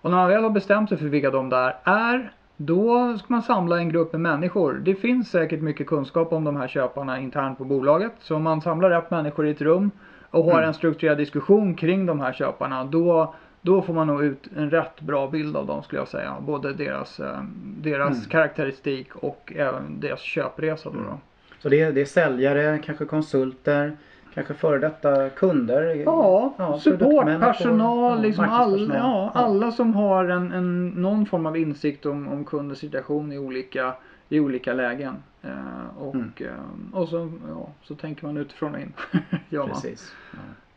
Och 0.00 0.10
när 0.10 0.18
man 0.18 0.28
väl 0.28 0.42
har 0.42 0.50
bestämt 0.50 0.88
sig 0.88 0.98
för 0.98 1.06
vilka 1.06 1.30
de 1.30 1.48
där 1.48 1.76
är, 1.84 2.32
då 2.56 3.18
ska 3.18 3.26
man 3.28 3.42
samla 3.42 3.78
en 3.78 3.88
grupp 3.88 4.12
med 4.12 4.20
människor. 4.20 4.72
Det 4.84 4.94
finns 4.94 5.30
säkert 5.30 5.60
mycket 5.60 5.86
kunskap 5.86 6.32
om 6.32 6.44
de 6.44 6.56
här 6.56 6.68
köparna 6.68 7.18
internt 7.20 7.58
på 7.58 7.64
bolaget. 7.64 8.12
Så 8.18 8.36
om 8.36 8.42
man 8.42 8.60
samlar 8.60 8.90
rätt 8.90 9.10
människor 9.10 9.46
i 9.46 9.50
ett 9.50 9.60
rum 9.60 9.90
och 10.30 10.44
har 10.44 10.52
Mm. 10.52 10.64
en 10.64 10.74
strukturerad 10.74 11.18
diskussion 11.18 11.74
kring 11.74 12.06
de 12.06 12.20
här 12.20 12.32
köparna, 12.32 12.84
då, 12.84 13.34
då 13.60 13.82
får 13.82 13.94
man 13.94 14.06
nog 14.06 14.24
ut 14.24 14.48
en 14.56 14.70
rätt 14.70 15.00
bra 15.00 15.26
bild 15.28 15.56
av 15.56 15.66
dem 15.66 15.82
skulle 15.82 16.00
jag 16.00 16.08
säga. 16.08 16.36
Både 16.40 16.72
deras, 16.72 17.20
eh, 17.20 17.38
deras 17.62 18.16
Mm. 18.16 18.28
karaktäristik 18.30 19.16
och 19.16 19.52
även 19.56 20.00
deras 20.00 20.20
köpresa. 20.20 20.90
Då 20.90 20.96
då. 20.96 21.02
Mm. 21.04 21.18
Så 21.58 21.68
det 21.68 21.80
är, 21.80 21.92
det 21.92 22.00
är 22.00 22.04
säljare, 22.04 22.78
kanske 22.84 23.04
konsulter, 23.04 23.96
kanske 24.34 24.54
före 24.54 24.78
detta 24.78 25.28
kunder. 25.28 25.94
Ja, 25.94 26.54
ja, 26.58 28.14
liksom 28.22 28.44
all, 28.44 28.92
ja, 28.94 29.30
alla 29.34 29.72
som 29.72 29.94
har 29.94 30.24
en, 30.24 30.52
en, 30.52 30.88
någon 30.88 31.26
form 31.26 31.46
av 31.46 31.56
insikt 31.56 32.06
om, 32.06 32.28
om 32.28 32.44
kundens 32.44 32.78
situation 32.78 33.32
i 33.32 33.38
olika, 33.38 33.94
i 34.28 34.40
olika 34.40 34.72
lägen. 34.72 35.14
Eh, 35.42 35.98
och, 35.98 36.14
Mm. 36.14 36.32
eh, 36.40 36.98
och 36.98 37.08
så, 37.08 37.30
ja, 37.48 37.68
så 37.82 37.94
tänker 37.94 38.26
man 38.26 38.36
utifrån 38.36 38.74
och 38.74 38.80
in. 38.80 38.92
Man. 39.50 39.68
Precis. 39.68 40.14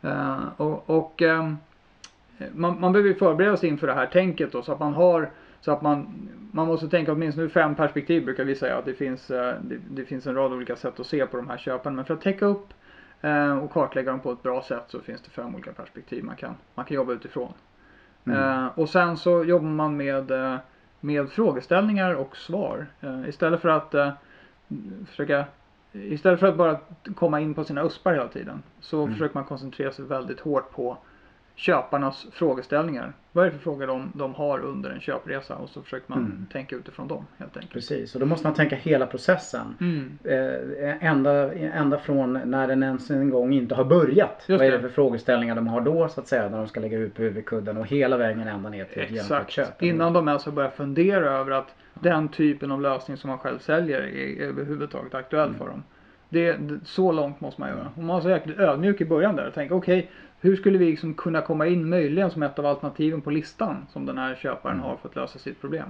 Ja. 0.00 0.10
Eh, 0.10 0.38
och 0.56 0.90
och 0.90 1.22
ehm, 1.22 1.56
man, 2.52 2.80
man 2.80 2.92
behöver 2.92 3.14
förbereda 3.14 3.56
sig 3.56 3.68
inför 3.68 3.86
det 3.86 3.92
här 3.92 4.06
tänket 4.06 4.52
då 4.52 4.62
så 4.62 4.72
att 4.72 4.80
man 4.80 4.94
har 4.94 5.30
så 5.60 5.72
att 5.72 5.82
man, 5.82 6.06
man 6.52 6.66
måste 6.66 6.88
tänka 6.88 7.12
åtminstone 7.12 7.48
fem 7.48 7.74
perspektiv 7.74 8.24
brukar 8.24 8.44
vi 8.44 8.54
säga. 8.54 8.76
Att 8.78 8.84
det, 8.84 8.94
finns, 8.94 9.30
eh, 9.30 9.54
det, 9.62 9.76
det 9.90 10.04
finns 10.04 10.26
en 10.26 10.34
rad 10.34 10.52
olika 10.52 10.76
sätt 10.76 11.00
att 11.00 11.06
se 11.06 11.26
på 11.26 11.36
de 11.36 11.48
här 11.48 11.56
köpen. 11.58 11.94
Men 11.96 12.04
för 12.04 12.14
att 12.14 12.20
täcka 12.20 12.46
upp 12.46 12.68
och 13.62 13.72
kartlägga 13.72 14.10
dem 14.10 14.20
på 14.20 14.32
ett 14.32 14.42
bra 14.42 14.62
sätt 14.62 14.84
så 14.88 15.00
finns 15.00 15.20
det 15.20 15.30
fem 15.30 15.54
olika 15.54 15.72
perspektiv 15.72 16.24
man 16.24 16.36
kan, 16.36 16.54
man 16.74 16.84
kan 16.84 16.94
jobba 16.94 17.12
utifrån. 17.12 17.52
Mm. 18.24 18.38
Eh, 18.38 18.66
och 18.74 18.88
sen 18.88 19.16
så 19.16 19.44
jobbar 19.44 19.68
man 19.68 19.96
med, 19.96 20.30
eh, 20.30 20.56
med 21.00 21.30
frågeställningar 21.30 22.14
och 22.14 22.36
svar. 22.36 22.86
Eh, 23.00 23.28
istället 23.28 23.60
för 23.60 23.68
att 23.68 23.94
eh, 23.94 24.10
försöka 25.06 25.44
Istället 25.94 26.40
för 26.40 26.46
att 26.46 26.56
bara 26.56 26.78
komma 27.14 27.40
in 27.40 27.54
på 27.54 27.64
sina 27.64 27.82
uspar 27.82 28.12
hela 28.12 28.28
tiden 28.28 28.62
så 28.80 29.02
Mm. 29.02 29.12
försöker 29.12 29.34
man 29.34 29.44
koncentrera 29.44 29.92
sig 29.92 30.04
väldigt 30.04 30.40
hårt 30.40 30.70
på 30.70 30.98
köparnas 31.54 32.26
frågeställningar. 32.32 33.12
Vad 33.32 33.46
är 33.46 33.50
det 33.50 33.56
för 33.56 33.62
frågor 33.62 33.86
de, 33.86 34.12
de 34.14 34.34
har 34.34 34.58
under 34.60 34.90
en 34.90 35.00
köpresa 35.00 35.54
och 35.56 35.68
så 35.68 35.82
försöker 35.82 36.10
man 36.10 36.18
Mm. 36.18 36.46
tänka 36.52 36.76
utifrån 36.76 37.08
dem 37.08 37.26
helt 37.38 37.56
enkelt. 37.56 37.72
Precis, 37.72 38.14
och 38.14 38.20
då 38.20 38.26
måste 38.26 38.46
man 38.46 38.54
tänka 38.54 38.76
hela 38.76 39.06
processen. 39.06 39.76
Mm. 39.80 40.18
Eh, 40.24 41.06
ända, 41.06 41.54
ända 41.54 41.98
från 41.98 42.32
när 42.32 42.68
den 42.68 42.82
ens 42.82 43.10
en 43.10 43.30
gång 43.30 43.52
inte 43.52 43.74
har 43.74 43.84
börjat. 43.84 44.44
Just 44.46 44.58
Vad 44.60 44.68
är 44.68 44.72
det. 44.72 44.80
för 44.80 44.88
frågeställningar 44.88 45.54
de 45.54 45.66
har 45.68 45.80
då 45.80 46.08
så 46.08 46.20
att 46.20 46.28
säga 46.28 46.48
när 46.48 46.58
de 46.58 46.68
ska 46.68 46.80
lägga 46.80 46.98
ut 46.98 47.14
på 47.14 47.22
huvudkudden 47.22 47.76
och 47.76 47.86
hela 47.86 48.16
vägen 48.16 48.48
ända 48.48 48.68
ner 48.68 48.84
till 48.84 49.02
ett 49.02 49.10
genomfört 49.10 49.50
köp. 49.50 49.82
Innan 49.82 50.12
de 50.12 50.28
ens 50.28 50.44
har 50.44 50.52
börjat 50.52 50.74
fundera 50.74 51.30
över 51.30 51.50
att 51.50 51.74
den 51.94 52.28
typen 52.28 52.70
av 52.72 52.80
lösning 52.80 53.16
som 53.16 53.30
man 53.30 53.38
själv 53.38 53.58
säljer 53.58 54.00
är 54.00 54.40
överhuvudtaget 54.46 55.14
aktuell 55.14 55.46
Mm. 55.48 55.58
för 55.58 55.66
dem. 55.66 55.82
Det, 56.32 56.58
så 56.84 57.12
långt 57.12 57.40
måste 57.40 57.60
man 57.60 57.70
göra. 57.70 57.88
Och 57.94 57.98
man 57.98 58.06
måste 58.06 58.28
vara 58.28 58.38
jäkligt 58.38 58.58
ödmjuk 58.58 59.00
i 59.00 59.04
början 59.04 59.36
där 59.36 59.46
och 59.46 59.54
tänka 59.54 59.74
okej, 59.74 60.10
hur 60.40 60.56
skulle 60.56 60.78
vi 60.78 60.86
liksom 60.90 61.14
kunna 61.14 61.40
komma 61.40 61.66
in 61.66 61.88
möjligen 61.88 62.30
som 62.30 62.42
ett 62.42 62.58
av 62.58 62.66
alternativen 62.66 63.20
på 63.20 63.30
listan 63.30 63.86
som 63.92 64.06
den 64.06 64.18
här 64.18 64.34
köparen 64.34 64.76
Mm. 64.76 64.86
har 64.88 64.96
för 64.96 65.08
att 65.08 65.16
lösa 65.16 65.38
sitt 65.38 65.60
problem. 65.60 65.88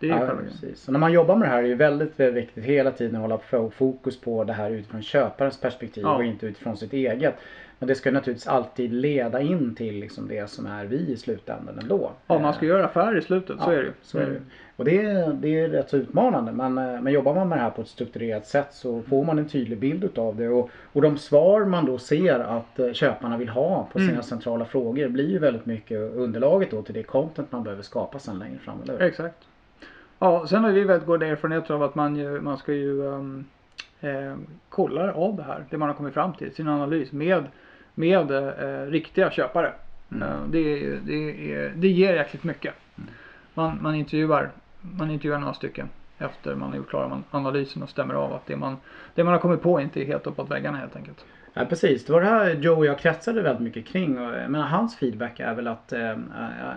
Det 0.00 0.06
är 0.10 0.26
Ja, 0.26 0.30
precis. 0.44 0.80
Så 0.80 0.92
när 0.92 0.98
man 0.98 1.12
jobbar 1.12 1.36
med 1.36 1.48
det 1.48 1.52
här 1.52 1.62
är 1.62 1.68
det 1.68 1.74
väldigt, 1.74 2.20
viktigt 2.20 2.64
hela 2.64 2.90
tiden 2.90 3.14
att 3.16 3.20
hålla 3.22 3.36
fo- 3.36 3.70
fokus 3.70 4.20
på 4.20 4.44
det 4.44 4.52
här 4.52 4.70
utifrån 4.70 5.02
köparens 5.02 5.60
perspektiv 5.60 6.02
Ja. 6.04 6.16
och 6.16 6.24
inte 6.24 6.46
utifrån 6.46 6.76
sitt 6.76 6.92
eget. 6.92 7.34
Men 7.78 7.86
det 7.86 7.94
ska 7.94 8.10
naturligtvis 8.10 8.46
alltid 8.48 8.92
leda 8.92 9.40
in 9.40 9.74
till 9.74 9.94
liksom 9.94 10.28
det 10.28 10.50
som 10.50 10.66
är 10.66 10.84
vi 10.84 10.96
i 10.96 11.16
slutändan 11.16 11.78
ändå. 11.82 12.10
Ja, 12.26 12.38
man 12.38 12.54
ska 12.54 12.66
göra 12.66 12.84
affärer 12.84 13.18
i 13.18 13.22
slutet, 13.22 13.56
så 13.60 13.70
Ja, 13.70 13.72
är 13.72 13.76
det 13.76 13.82
ju. 13.84 13.92
Så 14.02 14.18
är 14.18 14.26
det. 14.26 14.40
Och 14.76 14.84
det 14.84 15.02
är, 15.02 15.32
det 15.32 15.60
är 15.60 15.68
rätt 15.68 15.90
så 15.90 15.96
utmanande 15.96 16.52
men, 16.52 16.78
eh, 16.78 17.00
men 17.00 17.12
jobbar 17.12 17.34
man 17.34 17.48
med 17.48 17.58
det 17.58 17.62
här 17.62 17.70
på 17.70 17.82
ett 17.82 17.88
strukturerat 17.88 18.46
sätt 18.46 18.66
så 18.70 19.02
får 19.02 19.24
man 19.24 19.38
en 19.38 19.48
tydlig 19.48 19.78
bild 19.78 20.04
utav 20.04 20.36
det 20.36 20.48
och, 20.48 20.70
och 20.92 21.02
de 21.02 21.18
svar 21.18 21.64
man 21.64 21.84
då 21.86 21.98
ser 21.98 22.38
att 22.40 22.78
eh, 22.78 22.92
köparna 22.92 23.36
vill 23.36 23.48
ha 23.48 23.88
på 23.92 23.98
sina 23.98 24.10
Mm. 24.10 24.22
centrala 24.22 24.64
frågor 24.64 25.08
blir 25.08 25.28
ju 25.30 25.38
väldigt 25.38 25.66
mycket 25.66 25.98
underlaget 25.98 26.70
då 26.70 26.82
till 26.82 26.94
det 26.94 27.02
content 27.02 27.52
man 27.52 27.62
behöver 27.64 27.82
skapa 27.82 28.18
sen 28.18 28.38
längre 28.38 28.58
fram. 28.58 28.82
Eller 28.82 28.98
hur? 28.98 29.02
Exakt. 29.06 29.36
Ja, 30.22 30.46
sen 30.46 30.64
har 30.64 30.70
vi 30.70 30.84
väldigt 30.84 31.06
goda 31.06 31.26
erfarenheter 31.26 31.74
av 31.74 31.82
att 31.82 31.94
man, 31.94 32.16
ju, 32.16 32.40
man 32.40 32.58
ska 32.58 32.72
ju 32.72 33.02
um, 33.02 33.44
eh, 34.00 34.36
kolla 34.68 35.12
av 35.12 35.36
det 35.36 35.42
här, 35.42 35.64
det 35.70 35.78
man 35.78 35.88
har 35.88 35.96
kommit 35.96 36.14
fram 36.14 36.32
till, 36.32 36.54
sin 36.54 36.68
analys 36.68 37.12
med, 37.12 37.44
med 37.94 38.30
eh, 38.30 38.86
riktiga 38.90 39.30
köpare. 39.30 39.72
Mm. 40.12 40.22
Eh, 40.22 40.38
det, 40.48 40.90
det, 40.98 41.52
är, 41.54 41.72
det 41.76 41.88
ger 41.88 42.14
jäkligt 42.14 42.44
mycket. 42.44 42.74
Mm. 42.98 43.10
Man, 43.54 43.78
man, 43.82 43.94
intervjuar, 43.94 44.50
man 44.80 45.10
intervjuar 45.10 45.38
några 45.38 45.54
stycken 45.54 45.88
efter 46.18 46.54
man 46.54 46.68
har 46.68 46.76
gjort 46.76 46.88
klara 46.88 47.22
analysen 47.30 47.82
och 47.82 47.90
stämmer 47.90 48.14
av 48.14 48.32
att 48.32 48.46
det 48.46 48.56
man, 48.56 48.76
det 49.14 49.24
man 49.24 49.32
har 49.32 49.40
kommit 49.40 49.62
på 49.62 49.80
inte 49.80 50.02
är 50.02 50.06
helt 50.06 50.26
uppåt 50.26 50.50
väggarna 50.50 50.78
helt 50.78 50.96
enkelt. 50.96 51.24
Ja, 51.54 51.64
precis, 51.64 52.04
det 52.04 52.12
var 52.12 52.20
det 52.20 52.26
här 52.26 52.50
Joe 52.54 52.76
och 52.76 52.86
jag 52.86 52.98
kretsade 52.98 53.42
väldigt 53.42 53.62
mycket 53.62 53.86
kring. 53.86 54.18
Och, 54.18 54.30
menar, 54.50 54.66
hans 54.66 54.96
feedback 54.96 55.40
är 55.40 55.54
väl 55.54 55.66
att, 55.66 55.92
eh, 55.92 56.16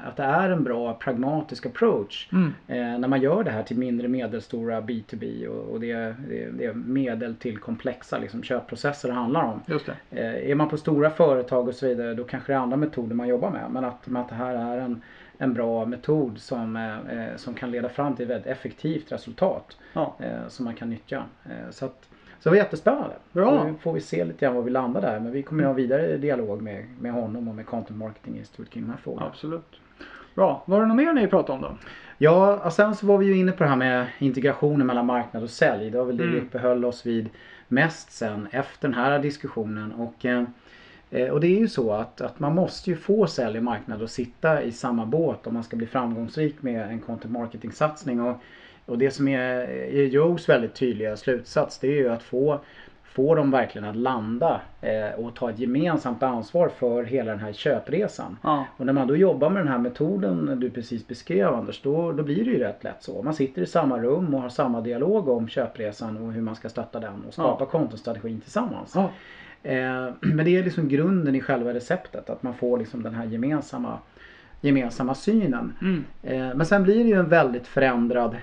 att 0.07 0.15
det 0.15 0.23
är 0.23 0.49
en 0.49 0.63
bra 0.63 0.93
pragmatisk 0.93 1.65
approach 1.65 2.29
Mm. 2.31 2.53
eh, 2.67 2.99
när 2.99 3.07
man 3.07 3.21
gör 3.21 3.43
det 3.43 3.51
här 3.51 3.63
till 3.63 3.77
mindre 3.77 4.07
medelstora 4.07 4.81
B2B 4.81 5.47
och, 5.47 5.71
och 5.73 5.79
det, 5.79 5.93
det, 6.29 6.49
det 6.57 6.65
är 6.65 6.73
medel 6.73 7.35
till 7.35 7.57
komplexa 7.57 8.17
liksom, 8.17 8.43
köpprocesser 8.43 9.07
det 9.09 9.13
handlar 9.15 9.43
om. 9.43 9.61
Just. 9.65 9.89
Eh, 9.89 10.49
är 10.49 10.55
man 10.55 10.69
på 10.69 10.77
stora 10.77 11.09
företag 11.09 11.67
och 11.67 11.75
så 11.75 11.87
vidare 11.87 12.13
då 12.13 12.23
kanske 12.23 12.51
det 12.53 12.55
är 12.55 12.59
andra 12.59 12.77
metoder 12.77 13.15
man 13.15 13.27
jobbar 13.27 13.49
med. 13.51 13.71
Men 13.71 13.85
att, 13.85 14.07
men 14.07 14.21
att 14.21 14.29
det 14.29 14.35
här 14.35 14.55
är 14.55 14.77
en, 14.77 15.01
en 15.37 15.53
bra 15.53 15.85
metod 15.85 16.37
som, 16.39 16.75
eh, 16.75 17.17
eh, 17.23 17.35
som 17.35 17.53
kan 17.53 17.71
leda 17.71 17.89
fram 17.89 18.15
till 18.15 18.23
ett 18.25 18.29
väldigt 18.31 18.47
effektivt 18.51 19.11
resultat 19.11 19.77
Ja. 19.93 20.15
eh, 20.19 20.47
som 20.47 20.65
man 20.65 20.75
kan 20.75 20.89
nyttja. 20.89 21.23
Eh, 21.45 21.69
så, 21.71 21.85
att, 21.85 22.09
så 22.43 22.49
det 22.49 22.55
var 22.55 22.57
jättespännande. 22.63 23.15
Bra. 23.31 23.63
Nu 23.63 23.73
får 23.81 23.93
vi 23.93 24.01
se 24.01 24.25
lite 24.25 24.45
grann 24.45 24.55
var 24.55 24.61
vi 24.61 24.71
landar 24.71 25.01
där. 25.01 25.19
Men 25.19 25.31
vi 25.31 25.43
kommer 25.43 25.63
att 25.63 25.67
ha 25.67 25.73
vidare 25.73 26.17
dialog 26.17 26.61
med, 26.61 26.85
med 26.99 27.11
honom 27.13 27.47
och 27.47 27.55
med 27.55 27.65
Content 27.65 27.99
Marketing 27.99 28.37
Institute 28.37 28.71
kring 28.71 28.83
de 28.83 28.89
här 28.89 28.97
frågorna. 28.97 29.25
Absolut. 29.25 29.79
Bra. 30.35 30.63
Var 30.65 30.81
det 30.81 30.87
något 30.87 30.97
mer 30.97 31.13
ni 31.13 31.27
pratade 31.27 31.53
om 31.53 31.61
då? 31.61 31.77
Ja, 32.17 32.59
och 32.65 32.73
sen 32.73 32.95
så 32.95 33.05
var 33.05 33.17
vi 33.17 33.25
ju 33.25 33.37
inne 33.37 33.51
på 33.51 33.63
det 33.63 33.69
här 33.69 33.75
med 33.75 34.07
integrationen 34.19 34.87
mellan 34.87 35.05
marknad 35.05 35.43
och 35.43 35.49
sälj. 35.49 35.89
Det 35.89 35.97
var 35.97 36.05
väl 36.05 36.17
det 36.17 36.23
vi 36.23 36.29
Mm. 36.33 36.45
uppehöll 36.45 36.85
oss 36.85 37.05
vid 37.05 37.29
mest 37.67 38.11
sen 38.11 38.47
efter 38.51 38.87
den 38.87 38.97
här 38.97 39.19
diskussionen. 39.19 39.91
Och, 39.91 40.25
eh, 40.25 40.43
och 41.31 41.39
det 41.39 41.47
är 41.47 41.59
ju 41.59 41.67
så 41.67 41.91
att, 41.91 42.21
att 42.21 42.39
man 42.39 42.55
måste 42.55 42.89
ju 42.89 42.95
få 42.95 43.27
sälj 43.27 43.57
och 43.57 43.63
marknad 43.63 44.03
att 44.03 44.11
sitta 44.11 44.63
i 44.63 44.71
samma 44.71 45.05
båt 45.05 45.47
om 45.47 45.53
man 45.53 45.63
ska 45.63 45.77
bli 45.77 45.87
framgångsrik 45.87 46.61
med 46.61 46.89
en 46.89 46.99
content 46.99 47.33
marketing 47.33 47.71
satsning. 47.71 48.21
Och, 48.21 48.37
och 48.85 48.97
det 48.97 49.11
som 49.11 49.27
är, 49.27 49.67
Joes 49.93 50.49
väldigt 50.49 50.75
tydliga 50.75 51.17
slutsats 51.17 51.79
det 51.79 51.87
är 51.87 51.95
ju 51.95 52.09
att 52.09 52.23
få 52.23 52.59
få 53.13 53.35
dem 53.35 53.51
verkligen 53.51 53.87
att 53.87 53.95
landa 53.95 54.61
eh, 54.81 55.19
och 55.19 55.35
ta 55.35 55.49
ett 55.49 55.59
gemensamt 55.59 56.23
ansvar 56.23 56.69
för 56.69 57.03
hela 57.03 57.31
den 57.31 57.39
här 57.39 57.53
köpresan. 57.53 58.37
Ja. 58.43 58.65
Och 58.77 58.85
när 58.85 58.93
man 58.93 59.07
då 59.07 59.15
jobbar 59.15 59.49
med 59.49 59.61
den 59.61 59.67
här 59.67 59.77
metoden 59.77 60.59
du 60.59 60.69
precis 60.69 61.07
beskrev 61.07 61.53
Anders, 61.53 61.81
då, 61.81 62.11
då 62.11 62.23
blir 62.23 62.45
det 62.45 62.51
ju 62.51 62.59
rätt 62.59 62.83
lätt 62.83 63.03
så. 63.03 63.23
Man 63.23 63.33
sitter 63.33 63.61
i 63.61 63.65
samma 63.65 63.99
rum 63.99 64.33
och 64.33 64.41
har 64.41 64.49
samma 64.49 64.81
dialog 64.81 65.27
om 65.27 65.47
köpresan 65.47 66.17
och 66.17 66.33
hur 66.33 66.41
man 66.41 66.55
ska 66.55 66.69
stötta 66.69 66.99
den 66.99 67.23
och 67.27 67.33
skapa 67.33 67.65
kontostrategin 67.65 68.41
tillsammans. 68.41 68.91
Ja. 68.95 69.11
Eh, 69.69 70.13
men 70.21 70.45
det 70.45 70.57
är 70.57 70.63
liksom 70.63 70.87
grunden 70.87 71.35
i 71.35 71.41
själva 71.41 71.73
receptet, 71.73 72.29
att 72.29 72.43
man 72.43 72.53
får 72.53 72.77
liksom 72.77 73.03
den 73.03 73.15
här 73.15 73.25
gemensamma, 73.25 73.97
gemensamma 74.61 75.15
synen. 75.15 75.73
Mm. 75.81 76.03
Eh, 76.23 76.55
men 76.55 76.65
sen 76.65 76.83
blir 76.83 77.03
det 77.03 77.09
ju 77.09 77.19
en 77.19 77.29
väldigt 77.29 77.67
förändrad 77.67 78.35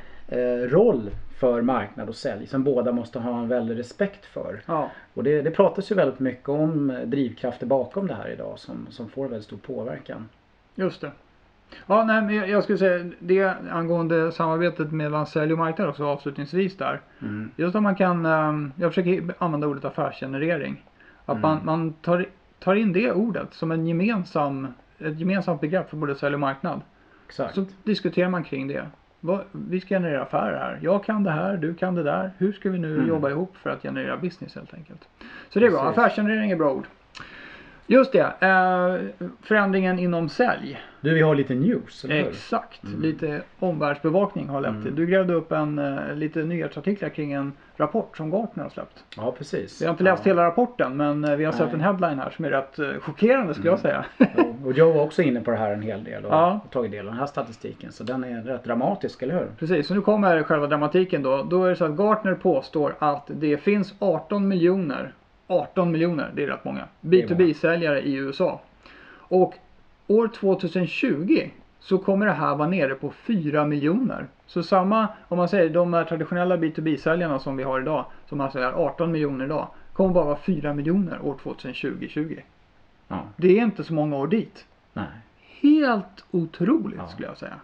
roll 0.68 1.10
för 1.40 1.62
marknad 1.62 2.08
och 2.08 2.14
sälj 2.14 2.46
som 2.46 2.64
båda 2.64 2.92
måste 2.92 3.18
ha 3.18 3.38
en 3.38 3.48
väldig 3.48 3.78
respekt 3.78 4.26
för. 4.26 4.60
Ja. 4.66 4.90
Och 5.14 5.24
det, 5.24 5.42
det 5.42 5.50
pratas 5.50 5.90
ju 5.90 5.94
väldigt 5.94 6.18
mycket 6.20 6.48
om 6.48 6.98
drivkrafter 7.06 7.66
bakom 7.66 8.06
det 8.06 8.14
här 8.14 8.28
idag 8.28 8.58
som, 8.58 8.86
som 8.90 9.08
får 9.08 9.22
väldigt 9.28 9.44
stor 9.44 9.56
påverkan. 9.56 10.28
Just 10.74 11.00
det. 11.00 11.10
Ja, 11.86 12.04
nej, 12.04 12.22
men 12.22 12.34
jag, 12.34 12.48
jag 12.48 12.62
skulle 12.62 12.78
säga 12.78 13.10
det 13.18 13.54
angående 13.70 14.32
samarbetet 14.32 14.92
mellan 14.92 15.26
sälj 15.26 15.52
och 15.52 15.58
marknad 15.58 15.88
också 15.88 16.04
avslutningsvis 16.06 16.76
där. 16.76 17.00
Mm. 17.22 17.50
Just 17.56 17.76
att 17.76 17.82
man 17.82 17.94
kan, 17.94 18.26
ehm, 18.26 18.72
jag 18.76 18.90
försöker 18.94 19.34
använda 19.38 19.66
ordet 19.66 19.84
affärsgenerering. 19.84 20.84
Att 21.24 21.36
Mm. 21.36 21.42
man, 21.50 21.60
man 21.64 21.92
tar, 21.92 22.26
tar 22.58 22.74
in 22.74 22.92
det 22.92 23.12
ordet 23.12 23.54
som 23.54 23.70
en 23.72 23.86
gemensam, 23.86 24.66
ett 24.98 25.18
gemensamt 25.20 25.60
begrepp 25.60 25.90
för 25.90 25.96
både 25.96 26.14
sälj 26.14 26.34
och 26.34 26.40
marknad. 26.40 26.80
Exakt. 27.26 27.54
Så 27.54 27.64
diskuterar 27.82 28.28
man 28.28 28.44
kring 28.44 28.68
det. 28.68 28.86
Vad, 29.20 29.40
vi 29.52 29.80
ska 29.80 29.88
generera 29.88 30.22
affärer 30.22 30.58
här. 30.58 30.78
Jag 30.82 31.04
kan 31.04 31.24
det 31.24 31.30
här, 31.30 31.56
du 31.56 31.74
kan 31.74 31.94
det 31.94 32.02
där. 32.02 32.30
Hur 32.38 32.52
ska 32.52 32.70
vi 32.70 32.78
nu 32.78 32.94
Mm. 32.94 33.08
jobba 33.08 33.30
ihop 33.30 33.56
för 33.56 33.70
att 33.70 33.82
generera 33.82 34.16
business 34.16 34.54
helt 34.54 34.74
enkelt. 34.74 35.08
Så 35.48 35.60
det 35.60 35.66
är 35.66 35.70
bra. 35.70 35.82
Affärsgenerering 35.88 36.50
är 36.50 36.56
bra 36.56 36.72
ord. 36.72 36.86
Just 37.90 38.12
det. 38.12 38.32
Eh, 38.40 39.24
förändringen 39.42 39.98
inom 39.98 40.28
sälj. 40.28 40.80
Du, 41.00 41.14
vi 41.14 41.22
har 41.22 41.34
lite 41.34 41.54
news, 41.54 42.04
eller 42.04 42.16
hur? 42.16 42.28
Exakt. 42.28 42.84
Mm. 42.84 43.00
Lite 43.00 43.42
omvärldsbevakning 43.58 44.48
har 44.48 44.60
lett 44.60 44.70
till. 44.72 44.80
Mm. 44.80 44.94
Du 44.94 45.06
grävde 45.06 45.34
upp 45.34 45.52
en, 45.52 45.78
eh, 45.78 46.14
lite 46.14 46.42
nyhetsartiklar 46.42 47.08
kring 47.08 47.32
en 47.32 47.52
rapport 47.76 48.16
som 48.16 48.30
Gartner 48.30 48.62
har 48.62 48.70
släppt. 48.70 49.04
Ja, 49.16 49.34
precis. 49.38 49.82
Vi 49.82 49.86
har 49.86 49.92
inte 49.92 50.04
läst 50.04 50.26
ja. 50.26 50.30
hela 50.30 50.44
rapporten 50.44 50.96
men 50.96 51.24
eh, 51.24 51.36
vi 51.36 51.44
har 51.44 51.52
sett 51.52 51.66
Nej. 51.66 51.74
en 51.74 51.80
headline 51.80 52.18
här 52.18 52.30
som 52.30 52.44
är 52.44 52.50
rätt 52.50 52.78
eh, 52.78 52.88
chockerande 53.00 53.54
skulle 53.54 53.68
jag 53.68 53.78
säga. 53.78 54.04
Ja, 54.16 54.26
och 54.64 54.72
Joe 54.72 54.92
var 54.92 55.02
också 55.02 55.22
inne 55.22 55.40
på 55.40 55.50
det 55.50 55.56
här 55.56 55.72
en 55.72 55.82
hel 55.82 56.04
del 56.04 56.24
och 56.24 56.32
Ja. 56.32 56.60
tagit 56.70 56.90
del 56.90 57.00
av 57.06 57.12
den 57.12 57.20
här 57.20 57.26
statistiken. 57.26 57.92
Så 57.92 58.04
den 58.04 58.24
är 58.24 58.42
rätt 58.42 58.64
dramatisk, 58.64 59.22
eller 59.22 59.34
hur? 59.34 59.46
Precis, 59.58 59.86
så 59.86 59.94
nu 59.94 60.00
kommer 60.00 60.42
själva 60.42 60.66
dramatiken 60.66 61.22
då. 61.22 61.42
Då 61.42 61.64
är 61.64 61.70
det 61.70 61.76
så 61.76 61.84
att 61.84 61.96
Gartner 61.96 62.34
påstår 62.34 62.94
att 62.98 63.30
det 63.34 63.56
finns 63.56 63.94
18 63.98 64.48
miljoner, 64.48 65.12
18 65.50 65.92
miljoner, 65.92 66.30
det 66.34 66.42
är 66.42 66.46
rätt 66.46 66.64
många, 66.64 66.84
Det 67.00 67.22
är 67.22 67.28
många. 67.28 67.40
B2B-säljare 67.40 68.00
i 68.00 68.14
USA. 68.14 68.60
Och 69.12 69.54
år 70.06 70.28
2020 70.28 71.50
så 71.80 71.98
kommer 71.98 72.26
det 72.26 72.32
här 72.32 72.56
vara 72.56 72.68
nere 72.68 72.94
på 72.94 73.10
4 73.10 73.64
miljoner. 73.64 74.26
Så 74.46 74.62
samma, 74.62 75.08
om 75.28 75.38
man 75.38 75.48
säger 75.48 75.70
de 75.70 75.94
här 75.94 76.04
traditionella 76.04 76.56
B2B-säljarna 76.56 77.38
som 77.38 77.56
vi 77.56 77.62
har 77.62 77.80
idag, 77.80 78.04
som 78.26 78.40
alltså 78.40 78.58
är 78.58 78.72
18 78.72 79.12
miljoner 79.12 79.44
idag, 79.44 79.68
kommer 79.92 80.14
bara 80.14 80.24
vara 80.24 80.36
4 80.36 80.74
miljoner 80.74 81.18
år 81.22 81.38
2020. 81.42 82.36
Ja. 83.08 83.22
Det 83.36 83.58
är 83.58 83.62
inte 83.62 83.84
så 83.84 83.94
många 83.94 84.16
år 84.16 84.26
dit. 84.26 84.66
Nej. 84.92 85.06
Helt 85.60 86.24
otroligt 86.30 86.98
Ja. 86.98 87.08
skulle 87.08 87.28
jag 87.28 87.36
säga. 87.36 87.54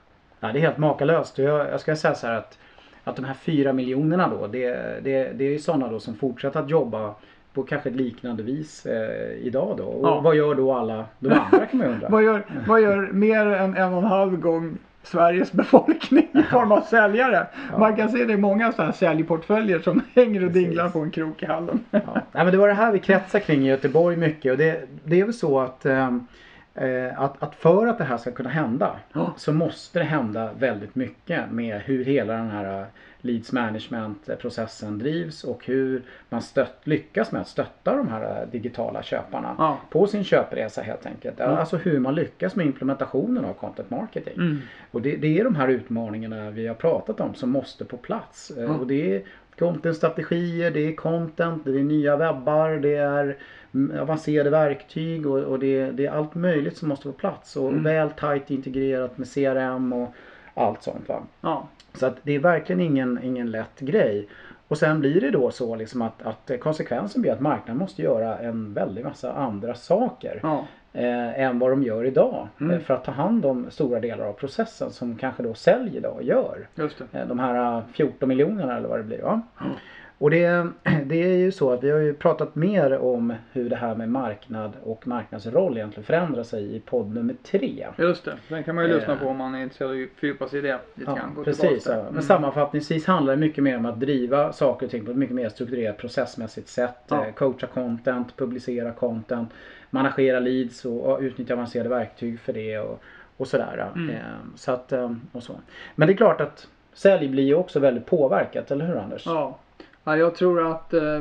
Ja, 0.40 0.52
det 0.52 0.58
är 0.58 0.62
helt 0.62 0.78
makalöst. 0.78 1.38
Jag, 1.38 1.68
jag 1.68 1.80
ska 1.80 1.96
säga 1.96 2.14
så 2.14 2.26
här 2.26 2.34
att, 2.34 2.58
att 3.04 3.16
de 3.16 3.24
här 3.24 3.34
fyra 3.34 3.72
miljonerna 3.72 4.28
då, 4.28 4.46
det, 4.46 4.68
det, 5.04 5.32
det 5.32 5.44
är 5.44 5.50
ju 5.50 5.58
sådana 5.58 5.88
då 5.88 6.00
som 6.00 6.14
fortsätter 6.14 6.60
att 6.60 6.70
jobba 6.70 7.14
på 7.56 7.62
kanske 7.62 7.88
ett 7.88 7.96
liknande 7.96 8.42
vis 8.42 8.86
eh, 8.86 9.30
idag 9.46 9.74
då. 9.78 9.84
Och 9.84 10.08
Ja. 10.08 10.20
vad 10.20 10.36
gör 10.36 10.54
då 10.54 10.72
alla 10.72 11.04
de 11.18 11.28
andra 11.32 11.66
kan 11.66 11.78
man 11.78 11.86
undra. 11.86 12.08
Vad 12.10 12.22
gör, 12.22 12.44
vad 12.66 12.80
gör 12.80 13.08
mer 13.12 13.46
än 13.46 13.76
en 13.76 13.92
och 13.92 13.98
en 13.98 14.04
halv 14.04 14.36
gång 14.36 14.78
Sveriges 15.02 15.52
befolkning 15.52 16.28
i 16.34 16.42
form 16.42 16.72
av 16.72 16.80
säljare? 16.80 17.46
Ja. 17.72 17.78
Man 17.78 17.96
kan 17.96 18.08
se 18.08 18.24
det 18.24 18.32
i 18.32 18.36
många 18.36 18.72
sådana 18.72 18.90
här 18.90 18.96
säljportföljer 18.98 19.78
som 19.78 20.02
hänger 20.14 20.44
och 20.44 20.52
Precis. 20.52 20.64
dinglar 20.66 20.88
på 20.88 20.98
en 20.98 21.10
krok 21.10 21.42
i 21.42 21.46
hallen. 21.46 21.80
Ja. 21.90 22.00
Nej, 22.14 22.22
men 22.44 22.50
det 22.50 22.56
var 22.56 22.68
det 22.68 22.74
här 22.74 22.92
vi 22.92 22.98
kretsar 22.98 23.38
kring 23.38 23.66
i 23.66 23.68
Göteborg 23.70 24.16
mycket 24.16 24.52
och 24.52 24.58
det, 24.58 24.80
det 25.04 25.20
är 25.20 25.24
väl 25.24 25.34
så 25.34 25.60
att, 25.60 25.86
ehm, 25.86 26.26
eh, 26.74 27.20
att, 27.20 27.42
att 27.42 27.54
för 27.54 27.86
att 27.86 27.98
det 27.98 28.04
här 28.04 28.18
ska 28.18 28.30
kunna 28.30 28.50
hända 28.50 28.90
Ja. 29.12 29.32
så 29.36 29.52
måste 29.52 29.98
det 29.98 30.04
hända 30.04 30.50
väldigt 30.58 30.94
mycket 30.94 31.50
med 31.50 31.80
hur 31.80 32.04
hela 32.04 32.32
den 32.32 32.50
här 32.50 32.80
eh, 32.80 32.86
leads 33.20 33.52
management 33.52 34.28
processen 34.40 34.98
drivs 34.98 35.44
och 35.44 35.66
hur 35.66 36.02
man 36.28 36.42
stött, 36.42 36.80
lyckas 36.84 37.32
med 37.32 37.40
att 37.40 37.48
stötta 37.48 37.96
de 37.96 38.08
här 38.08 38.40
eh, 38.42 38.48
digitala 38.50 39.02
köparna 39.02 39.54
Ja. 39.58 39.80
på 39.90 40.06
sin 40.06 40.24
köpresa 40.24 40.82
helt 40.82 41.06
enkelt. 41.06 41.34
Ja. 41.38 41.44
Alltså 41.44 41.76
hur 41.76 41.98
man 42.00 42.14
lyckas 42.14 42.56
med 42.56 42.66
implementationen 42.66 43.44
av 43.44 43.52
content 43.52 43.90
marketing. 43.90 44.34
Mm. 44.36 44.58
Och 44.90 45.02
det, 45.02 45.16
det 45.16 45.38
är 45.38 45.44
de 45.44 45.56
här 45.56 45.68
utmaningarna 45.68 46.50
vi 46.50 46.66
har 46.66 46.74
pratat 46.74 47.20
om 47.20 47.34
som 47.34 47.50
måste 47.50 47.84
på 47.84 47.96
plats. 47.96 48.52
Ja. 48.56 48.68
Och 48.68 48.86
det 48.86 49.16
är 49.16 49.22
content-strategier, 49.58 50.70
det 50.70 50.80
är 50.80 50.96
content, 50.96 51.64
det 51.64 51.70
är 51.70 51.84
nya 51.84 52.16
webbar, 52.16 52.70
det 52.70 52.94
är 52.96 53.36
mm, 53.74 53.98
avancerade 53.98 54.50
verktyg 54.50 55.26
och, 55.26 55.38
och 55.38 55.58
det, 55.58 55.90
det 55.90 56.06
är 56.06 56.10
allt 56.10 56.34
möjligt 56.34 56.76
som 56.76 56.88
måste 56.88 57.06
på 57.08 57.12
plats. 57.12 57.56
Och 57.56 57.68
Mm. 57.68 57.82
väl 57.84 58.10
tajt 58.10 58.50
integrerat 58.50 59.18
med 59.18 59.28
CRM 59.34 59.92
och 59.92 60.14
allt 60.56 60.82
sånt. 60.82 61.08
Va? 61.08 61.22
Ja. 61.40 61.66
Så 61.94 62.06
att 62.06 62.16
det 62.22 62.34
är 62.34 62.38
verkligen 62.38 62.80
ingen, 62.80 63.20
ingen 63.22 63.50
lätt 63.50 63.80
grej. 63.80 64.28
Och 64.68 64.78
sen 64.78 65.00
blir 65.00 65.20
det 65.20 65.30
då 65.30 65.50
så 65.50 65.74
liksom 65.76 66.02
att, 66.02 66.22
att 66.22 66.60
konsekvensen 66.60 67.22
blir 67.22 67.32
att 67.32 67.40
marknaden 67.40 67.78
måste 67.78 68.02
göra 68.02 68.38
en 68.38 68.72
väldig 68.74 69.04
massa 69.04 69.32
andra 69.32 69.74
saker 69.74 70.40
Ja. 70.42 70.64
eh, 70.92 71.40
än 71.40 71.58
vad 71.58 71.70
de 71.70 71.82
gör 71.82 72.04
idag. 72.04 72.48
Mm. 72.60 72.72
Eh, 72.76 72.80
för 72.82 72.94
att 72.94 73.04
ta 73.04 73.12
hand 73.12 73.44
om 73.46 73.66
stora 73.70 74.00
delar 74.00 74.26
av 74.26 74.32
processen 74.32 74.90
som 74.90 75.16
kanske 75.16 75.42
då 75.42 75.54
sälj 75.54 75.96
idag 75.96 76.22
gör. 76.22 76.68
Just. 76.74 77.00
Eh, 77.12 77.26
de 77.26 77.38
här 77.38 77.76
eh, 77.78 77.82
14 77.92 78.28
miljonerna 78.28 78.76
eller 78.76 78.88
vad 78.88 78.98
det 78.98 79.04
blir. 79.04 79.22
Va? 79.22 79.40
Mm. 79.60 79.72
Och 80.18 80.30
det, 80.30 80.66
det 81.06 81.22
är 81.22 81.36
ju 81.36 81.52
så 81.52 81.72
att 81.72 81.84
vi 81.84 81.90
har 81.90 81.98
ju 81.98 82.14
pratat 82.14 82.54
mer 82.54 82.98
om 82.98 83.34
hur 83.52 83.70
det 83.70 83.76
här 83.76 83.94
med 83.94 84.08
marknad 84.08 84.72
och 84.84 85.06
marknadsroll 85.06 85.76
egentligen 85.76 86.04
förändrar 86.04 86.42
sig 86.42 86.76
i 86.76 86.80
podd 86.80 87.14
nummer 87.14 87.34
tre. 87.42 87.86
Just 87.98 88.24
det. 88.24 88.34
Den 88.48 88.64
kan 88.64 88.74
man 88.74 88.84
ju 88.84 88.94
lyssna 88.94 89.12
Eh. 89.12 89.18
på 89.20 89.26
om 89.26 89.36
man 89.36 89.54
är 89.54 89.62
intresserad 89.62 89.90
av 89.90 89.96
att 90.02 90.20
fördjupa 90.20 90.48
sig 90.48 90.58
i 90.58 90.62
det 90.62 90.78
lite 90.94 91.10
Ja, 91.10 91.16
grann. 91.16 91.44
Precis. 91.44 91.86
Ja. 91.86 91.92
där. 91.92 92.02
Men 92.02 92.08
Mm. 92.10 92.22
sammanfattningsvis 92.22 93.06
handlar 93.06 93.32
det 93.32 93.40
mycket 93.40 93.64
mer 93.64 93.76
om 93.76 93.86
att 93.86 94.00
driva 94.00 94.52
saker 94.52 94.86
och 94.86 94.90
ting 94.90 95.04
på 95.04 95.10
ett 95.10 95.16
mycket 95.16 95.36
mer 95.36 95.48
strukturerat 95.48 95.98
processmässigt 95.98 96.68
sätt. 96.68 96.96
Ja. 97.08 97.26
Eh, 97.26 97.32
Coacha 97.32 97.66
content, 97.66 98.36
publicera 98.36 98.92
content, 98.92 99.50
managera 99.90 100.40
leads 100.40 100.84
och, 100.84 101.00
och 101.06 101.20
utnyttja 101.20 101.54
avancerade 101.54 101.88
verktyg 101.88 102.40
för 102.40 102.52
det 102.52 102.78
och, 102.78 103.00
och 103.36 103.46
sådär. 103.48 103.90
Mm. 103.94 104.10
Eh, 104.10 104.20
så 104.54 104.72
att, 104.72 104.92
eh, 104.92 105.12
och 105.32 105.42
så. 105.42 105.52
Men 105.94 106.08
det 106.08 106.14
är 106.14 106.16
klart 106.16 106.40
att 106.40 106.68
sälj 106.92 107.28
blir 107.28 107.44
ju 107.44 107.54
också 107.54 107.80
väldigt 107.80 108.06
påverkat, 108.06 108.70
eller 108.70 108.86
hur 108.86 108.96
Anders? 108.96 109.26
Ja. 109.26 109.58
Ja, 110.06 110.16
jag 110.16 110.34
tror 110.34 110.70
att 110.70 110.94
eh, 110.94 111.20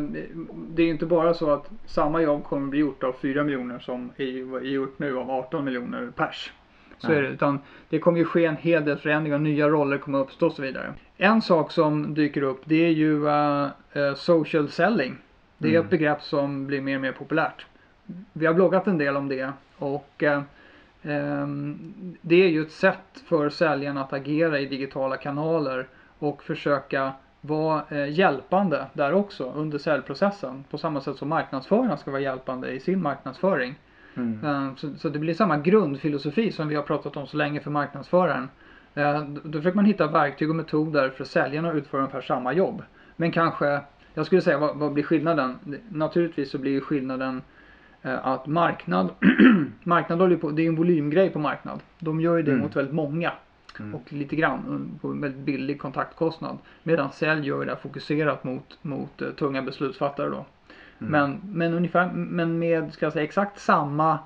det 0.53 0.83
är 0.83 0.87
inte 0.87 1.05
bara 1.05 1.33
så 1.33 1.51
att 1.51 1.69
samma 1.85 2.21
jobb 2.21 2.43
kommer 2.43 2.67
bli 2.67 2.79
gjort 2.79 3.03
av 3.03 3.13
4 3.21 3.43
miljoner 3.43 3.79
som 3.79 4.11
är 4.17 4.61
gjort 4.61 4.99
nu 4.99 5.17
av 5.17 5.31
18 5.31 5.65
miljoner 5.65 6.11
pers. 6.15 6.53
Så 6.97 7.07
Nej. 7.07 7.17
är 7.17 7.21
det. 7.21 7.27
Utan 7.27 7.59
det 7.89 7.99
kommer 7.99 8.17
ju 8.19 8.25
ske 8.25 8.45
en 8.45 8.57
hel 8.57 8.85
del 8.85 8.97
förändringar, 8.97 9.39
nya 9.39 9.69
roller 9.69 9.97
kommer 9.97 10.19
uppstå 10.19 10.45
och 10.45 10.53
så 10.53 10.61
vidare. 10.61 10.93
En 11.17 11.41
sak 11.41 11.71
som 11.71 12.13
dyker 12.13 12.41
upp 12.41 12.61
det 12.65 12.85
är 12.85 12.89
ju 12.89 13.27
eh, 13.27 14.13
social 14.15 14.69
selling. 14.69 15.17
Det 15.57 15.67
är 15.67 15.71
Mm. 15.71 15.83
ett 15.83 15.89
begrepp 15.89 16.21
som 16.21 16.67
blir 16.67 16.81
mer 16.81 16.95
och 16.95 17.01
mer 17.01 17.11
populärt. 17.11 17.65
Vi 18.33 18.45
har 18.45 18.53
bloggat 18.53 18.87
en 18.87 18.97
del 18.97 19.15
om 19.15 19.27
det 19.27 19.51
och 19.77 20.23
eh, 20.23 20.41
ehm, 21.03 21.93
det 22.21 22.43
är 22.43 22.49
ju 22.49 22.61
ett 22.61 22.71
sätt 22.71 23.23
för 23.27 23.49
säljaren 23.49 23.97
att 23.97 24.13
agera 24.13 24.59
i 24.59 24.65
digitala 24.65 25.17
kanaler 25.17 25.87
och 26.19 26.43
försöka 26.43 27.13
vara 27.47 27.83
eh, 27.89 28.09
hjälpande 28.11 28.85
där 28.93 29.13
också 29.13 29.51
under 29.55 29.77
säljprocessen. 29.77 30.63
På 30.71 30.77
samma 30.77 31.01
sätt 31.01 31.15
som 31.17 31.29
marknadsföraren 31.29 31.97
ska 31.97 32.11
vara 32.11 32.21
hjälpande 32.21 32.71
i 32.71 32.79
sin 32.79 33.01
marknadsföring. 33.01 33.75
Mm. 34.17 34.45
Eh, 34.45 34.75
Så, 34.75 34.89
så 34.97 35.09
det 35.09 35.19
blir 35.19 35.33
samma 35.33 35.57
grundfilosofi 35.57 36.51
som 36.51 36.67
vi 36.67 36.75
har 36.75 36.83
pratat 36.83 37.17
om 37.17 37.27
så 37.27 37.37
länge 37.37 37.59
för 37.59 37.71
marknadsföraren. 37.71 38.49
Eh, 38.93 39.23
Då 39.43 39.59
försöker 39.59 39.75
man 39.75 39.85
hitta 39.85 40.07
verktyg 40.07 40.49
och 40.49 40.55
metoder 40.55 41.09
för 41.09 41.23
säljarna 41.23 41.69
att 41.69 41.75
utföra 41.75 42.01
ungefär 42.01 42.21
samma 42.21 42.53
jobb. 42.53 42.83
Men 43.15 43.31
kanske, 43.31 43.79
jag 44.13 44.25
skulle 44.25 44.41
säga 44.41 44.57
vad, 44.57 44.77
vad 44.77 44.93
blir 44.93 45.03
skillnaden? 45.03 45.55
Naturligtvis 45.89 46.51
så 46.51 46.57
blir 46.57 46.81
skillnaden 46.81 47.41
att 48.01 48.47
marknad, 48.47 49.09
marknad 49.83 50.19
håller 50.19 50.37
på, 50.37 50.51
det 50.51 50.61
är 50.63 50.67
en 50.67 50.75
volymgrej 50.75 51.29
på 51.29 51.39
marknad. 51.39 51.79
De 51.99 52.21
gör 52.21 52.37
ju 52.37 52.43
det 52.43 52.51
Mm. 52.51 52.63
mot 52.63 52.75
väldigt 52.75 52.93
många. 52.93 53.31
Mm. 53.79 53.95
Och 53.95 54.13
lite 54.13 54.35
grann 54.35 54.59
eh, 54.95 55.01
på 55.01 55.07
en 55.07 55.21
väldigt 55.21 55.41
billig 55.41 55.81
kontaktkostnad. 55.81 56.57
Medan 56.83 57.11
sälj 57.11 57.47
gör 57.47 57.65
det 57.65 57.75
fokuserat 57.75 58.43
mot, 58.43 58.77
mot 58.81 59.21
eh, 59.21 59.29
tunga 59.29 59.61
beslutsfattare 59.61 60.29
då. 60.29 60.45
Mm. 60.99 61.11
Men, 61.11 61.39
men 61.43 61.73
ungefär, 61.73 62.11
men 62.13 62.59
med 62.59 62.93
ska 62.93 63.05
jag 63.05 63.13
säga, 63.13 63.23
exakt 63.25 63.59
samma 63.59 64.19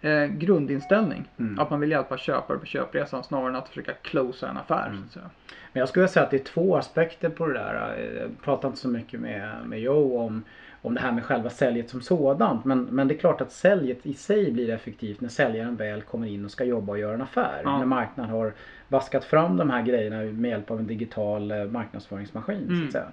eh, 0.00 0.26
grundinställning. 0.26 1.28
Mm. 1.36 1.58
Att 1.58 1.70
man 1.70 1.80
vill 1.80 1.90
hjälpa 1.90 2.16
köpare 2.16 2.58
på 2.58 2.66
köpresan 2.66 3.24
snarare 3.24 3.48
än 3.48 3.56
att 3.56 3.68
försöka 3.68 3.92
closa 3.92 4.48
en 4.48 4.56
affär. 4.56 4.86
Mm. 4.88 5.28
Men 5.72 5.80
jag 5.80 5.88
skulle 5.88 6.08
säga 6.08 6.24
att 6.24 6.30
det 6.30 6.40
är 6.40 6.44
två 6.44 6.76
aspekter 6.76 7.28
på 7.28 7.46
det 7.46 7.52
där. 7.52 7.98
Jag 8.20 8.42
pratar 8.42 8.68
inte 8.68 8.80
så 8.80 8.88
mycket 8.88 9.20
med, 9.20 9.50
med 9.66 9.80
Joe 9.80 10.18
om, 10.18 10.42
om 10.86 10.94
det 10.94 11.00
här 11.00 11.12
med 11.12 11.24
själva 11.24 11.50
säljet 11.50 11.90
som 11.90 12.00
sådant. 12.00 12.64
Men, 12.64 12.82
men 12.84 13.08
det 13.08 13.14
är 13.14 13.18
klart 13.18 13.40
att 13.40 13.52
säljet 13.52 14.06
i 14.06 14.14
sig 14.14 14.52
blir 14.52 14.70
effektivt 14.70 15.20
när 15.20 15.28
säljaren 15.28 15.76
väl 15.76 16.02
kommer 16.02 16.26
in 16.26 16.44
och 16.44 16.50
ska 16.50 16.64
jobba 16.64 16.92
och 16.92 16.98
göra 16.98 17.14
en 17.14 17.22
affär. 17.22 17.60
Ja. 17.64 17.78
När 17.78 17.86
marknaden 17.86 18.32
har 18.32 18.52
vaskat 18.88 19.24
fram 19.24 19.56
de 19.56 19.70
här 19.70 19.82
grejerna 19.82 20.22
med 20.22 20.48
hjälp 20.50 20.70
av 20.70 20.78
en 20.78 20.86
digital 20.86 21.50
eh, 21.50 21.64
marknadsföringsmaskin. 21.64 22.66
Så 22.66 22.72
Mm. 22.72 22.86
att 22.86 22.92
säga. 22.92 23.12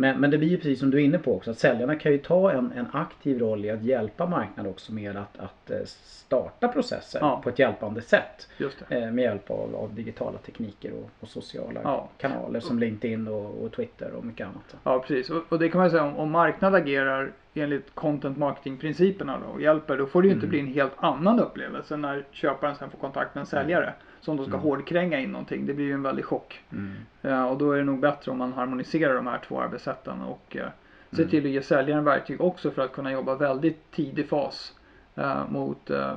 Men, 0.00 0.20
men 0.20 0.30
det 0.30 0.38
blir 0.38 0.48
ju 0.48 0.56
precis 0.56 0.80
som 0.80 0.90
du 0.90 0.98
är 0.98 1.04
inne 1.04 1.18
på 1.18 1.36
också 1.36 1.50
att 1.50 1.58
säljarna 1.58 1.94
kan 1.96 2.12
ju 2.12 2.18
ta 2.18 2.50
en, 2.52 2.72
en 2.76 2.86
aktiv 2.92 3.38
roll 3.38 3.64
i 3.64 3.70
att 3.70 3.82
hjälpa 3.82 4.26
marknaden 4.26 4.70
också 4.72 4.92
med 4.92 5.16
att, 5.16 5.38
att 5.38 5.70
eh, 5.70 5.76
starta 5.84 6.68
processer 6.68 7.18
Ja. 7.20 7.40
på 7.44 7.48
ett 7.48 7.58
hjälpande 7.58 8.00
sätt. 8.02 8.48
Eh, 8.88 9.10
med 9.10 9.24
hjälp 9.24 9.50
av, 9.50 9.74
av 9.76 9.94
digitala 9.94 10.38
tekniker 10.38 10.92
och, 10.92 11.10
och 11.20 11.28
sociala 11.28 11.80
Ja. 11.84 12.08
kanaler 12.18 12.60
som 12.60 12.78
LinkedIn 12.78 13.28
och, 13.28 13.62
och 13.64 13.72
Twitter 13.72 14.10
och 14.12 14.24
mycket 14.24 14.46
annat. 14.46 14.76
Ja 14.84 14.98
precis. 15.00 15.30
Och, 15.30 15.42
och 15.48 15.58
det 15.58 15.68
kan 15.68 15.80
man 15.80 15.90
säga 15.90 16.02
om, 16.04 16.16
om 16.16 16.30
marknad 16.30 16.74
agerar 16.74 17.32
enligt 17.54 17.94
content 17.94 18.38
marketing 18.38 18.76
principerna 18.78 19.38
då 19.46 19.52
och 19.52 19.62
hjälper. 19.62 19.96
Då 19.98 20.06
får 20.06 20.22
det 20.22 20.28
ju 20.28 20.34
inte 20.34 20.46
Mm. 20.46 20.50
bli 20.50 20.60
en 20.60 20.74
helt 20.74 20.92
annan 20.96 21.40
upplevelse 21.40 21.96
när 21.96 22.24
köparen 22.30 22.74
sen 22.76 22.90
får 22.90 22.98
kontakt 22.98 23.34
med 23.34 23.40
en 23.40 23.46
säljare. 23.46 23.92
Som 24.20 24.36
då 24.36 24.42
ska 24.42 24.52
Mm. 24.52 24.62
hårdkränga 24.62 25.20
in 25.20 25.32
någonting. 25.32 25.66
Det 25.66 25.74
blir 25.74 25.84
ju 25.86 25.92
en 25.92 26.02
väldig 26.02 26.24
chock. 26.24 26.60
Mm. 26.72 26.92
Ja, 27.20 27.46
och 27.46 27.58
då 27.58 27.72
är 27.72 27.78
det 27.78 27.84
nog 27.84 28.00
bättre 28.00 28.30
om 28.30 28.38
man 28.38 28.52
harmoniserar 28.52 29.14
de 29.14 29.26
här 29.26 29.38
två 29.48 29.60
arbetssätten 29.60 30.20
och 30.22 30.56
eh, 30.56 30.66
ser 31.10 31.18
Mm. 31.18 31.30
till 31.30 31.44
att 31.44 31.50
ge 31.50 31.62
säljaren 31.62 32.04
verktyg 32.04 32.40
också 32.40 32.70
för 32.70 32.82
att 32.82 32.92
kunna 32.92 33.12
jobba 33.12 33.34
väldigt 33.34 33.90
tidig 33.92 34.28
fas 34.28 34.74
eh, 35.16 35.48
mot 35.50 35.90
eh, 35.90 36.12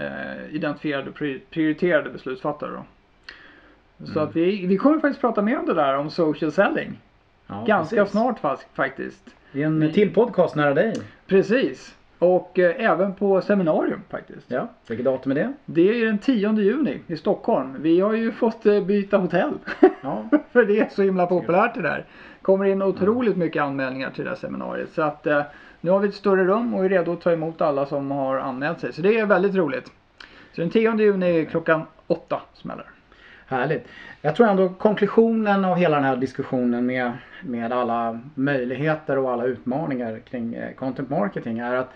eh, 0.00 0.54
identifierade 0.54 1.10
och 1.10 1.16
pri- 1.16 1.40
prioriterade 1.50 2.10
beslutsfattare. 2.10 2.70
Då. 2.70 2.84
Så 4.06 4.12
Mm. 4.18 4.28
att 4.28 4.36
vi, 4.36 4.66
vi 4.66 4.76
kommer 4.76 4.98
faktiskt 5.00 5.20
prata 5.20 5.42
mer 5.42 5.58
om 5.58 5.66
det 5.66 5.74
där 5.74 5.96
om 5.96 6.10
social 6.10 6.52
selling. 6.52 7.00
Ja, 7.46 7.64
Ganska 7.66 7.96
precis. 7.96 8.12
snart 8.12 8.38
fast, 8.38 8.66
faktiskt. 8.74 9.34
Det 9.52 9.62
är 9.62 9.66
en 9.66 9.92
till 9.92 10.14
podcast 10.14 10.54
nära 10.56 10.74
dig. 10.74 10.94
Precis. 11.26 11.96
Och 12.22 12.58
eh, 12.58 12.90
även 12.90 13.14
på 13.14 13.40
seminarium 13.40 14.00
faktiskt. 14.10 14.46
Ja, 14.48 14.68
vilket 14.86 15.04
datum 15.04 15.32
är 15.32 15.36
det? 15.36 15.52
Det 15.64 16.02
är 16.02 16.06
den 16.06 16.18
10 16.18 16.52
juni 16.52 17.00
i 17.06 17.16
Stockholm. 17.16 17.76
Vi 17.80 18.00
har 18.00 18.12
ju 18.12 18.32
fått 18.32 18.66
eh, 18.66 18.80
byta 18.80 19.16
hotell. 19.16 19.52
Ja, 20.02 20.24
För 20.52 20.64
det 20.64 20.80
är 20.80 20.88
så 20.88 21.02
himla 21.02 21.26
populärt 21.26 21.74
det 21.74 21.82
där. 21.82 22.04
kommer 22.42 22.64
in 22.64 22.82
otroligt 22.82 23.36
mycket 23.36 23.62
anmälningar 23.62 24.10
till 24.10 24.24
det 24.24 24.30
här 24.30 24.36
seminariet. 24.36 24.88
Så 24.92 25.02
att 25.02 25.26
eh, 25.26 25.42
nu 25.80 25.90
har 25.90 25.98
vi 25.98 26.08
ett 26.08 26.14
större 26.14 26.44
rum 26.44 26.74
och 26.74 26.84
är 26.84 26.88
redo 26.88 27.12
att 27.12 27.20
ta 27.20 27.32
emot 27.32 27.60
alla 27.60 27.86
som 27.86 28.10
har 28.10 28.36
anmält 28.36 28.80
sig. 28.80 28.92
Så 28.92 29.02
det 29.02 29.18
är 29.18 29.26
väldigt 29.26 29.54
roligt. 29.54 29.92
Så 30.52 30.60
den 30.60 30.70
10 30.70 30.96
juni 30.96 31.46
klockan 31.50 31.82
8 32.06 32.40
smäller 32.54 32.86
Härligt. 33.46 33.88
Jag 34.20 34.36
tror 34.36 34.48
ändå 34.48 34.68
konklusionen 34.68 35.64
av 35.64 35.76
hela 35.76 35.96
den 35.96 36.04
här 36.04 36.16
diskussionen 36.16 36.86
med, 36.86 37.12
med 37.42 37.72
alla 37.72 38.20
möjligheter 38.34 39.18
och 39.18 39.32
alla 39.32 39.44
utmaningar 39.44 40.18
kring 40.18 40.56
content 40.76 41.10
marketing 41.10 41.58
är 41.58 41.74
att, 41.74 41.90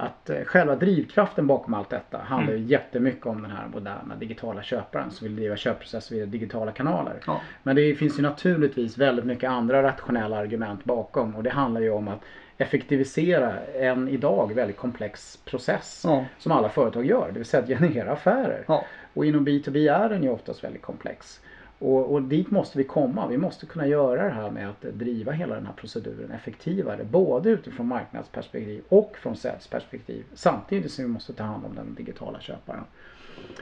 att 0.00 0.30
eh, 0.30 0.44
själva 0.44 0.76
drivkraften 0.76 1.46
bakom 1.46 1.74
allt 1.74 1.90
detta 1.90 2.18
handlar 2.18 2.52
ju 2.52 2.58
jättemycket 2.58 3.26
om 3.26 3.42
den 3.42 3.50
här 3.50 3.66
moderna 3.72 4.16
digitala 4.16 4.62
köparen 4.62 5.10
som 5.10 5.26
vill 5.26 5.36
driva 5.36 5.56
köpprocesser 5.56 6.14
via 6.14 6.26
digitala 6.26 6.72
kanaler. 6.72 7.14
Ja. 7.26 7.40
Men 7.62 7.76
det 7.76 7.94
finns 7.94 8.18
ju 8.18 8.22
naturligtvis 8.22 8.98
väldigt 8.98 9.24
mycket 9.24 9.50
andra 9.50 9.82
rationella 9.82 10.36
argument 10.36 10.84
bakom 10.84 11.36
och 11.36 11.42
det 11.42 11.50
handlar 11.50 11.80
ju 11.80 11.90
om 11.90 12.08
att 12.08 12.20
effektivisera 12.58 13.52
en 13.60 14.08
idag 14.08 14.54
väldigt 14.54 14.76
komplex 14.76 15.36
process 15.44 16.02
Ja. 16.06 16.24
som 16.38 16.52
alla 16.52 16.68
företag 16.68 17.04
gör, 17.06 17.26
det 17.32 17.38
vill 17.38 17.44
säga 17.44 17.62
att 17.62 17.68
generera 17.68 18.12
affärer. 18.12 18.64
Ja. 18.68 18.84
Och 19.14 19.24
inom 19.26 19.46
B2B 19.46 19.92
är 20.04 20.08
den 20.08 20.22
ju 20.22 20.28
oftast 20.28 20.64
väldigt 20.64 20.82
komplex. 20.82 21.40
Och, 21.80 22.12
och 22.12 22.22
dit 22.22 22.50
måste 22.50 22.78
vi 22.78 22.84
komma. 22.84 23.26
Vi 23.26 23.36
måste 23.36 23.66
kunna 23.66 23.86
göra 23.86 24.24
det 24.24 24.30
här 24.30 24.50
med 24.50 24.68
att 24.68 24.82
driva 24.82 25.32
hela 25.32 25.54
den 25.54 25.66
här 25.66 25.72
proceduren 25.72 26.30
effektivare. 26.30 27.04
Både 27.04 27.50
utifrån 27.50 27.86
marknadsperspektiv 27.86 28.82
och 28.88 29.16
från 29.22 29.36
säljsperspektiv. 29.36 30.24
Samtidigt 30.34 30.92
som 30.92 31.04
vi 31.04 31.10
måste 31.10 31.32
ta 31.32 31.44
hand 31.44 31.64
om 31.64 31.74
den 31.74 31.94
digitala 31.94 32.40
köparen. 32.40 32.84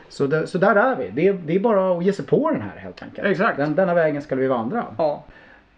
Så, 0.08 0.26
det, 0.26 0.46
så 0.46 0.58
där 0.58 0.76
är 0.76 0.96
vi. 0.96 1.10
Det 1.10 1.28
är, 1.28 1.32
det 1.32 1.54
är 1.54 1.60
bara 1.60 1.98
att 1.98 2.04
ge 2.04 2.12
sig 2.12 2.26
på 2.26 2.50
den 2.50 2.62
här 2.62 2.76
helt 2.76 3.02
enkelt. 3.02 3.28
Exakt. 3.28 3.56
Den, 3.56 3.74
denna 3.74 3.94
vägen 3.94 4.22
ska 4.22 4.36
vi 4.36 4.46
vandra. 4.46 4.86
ja. 4.98 5.24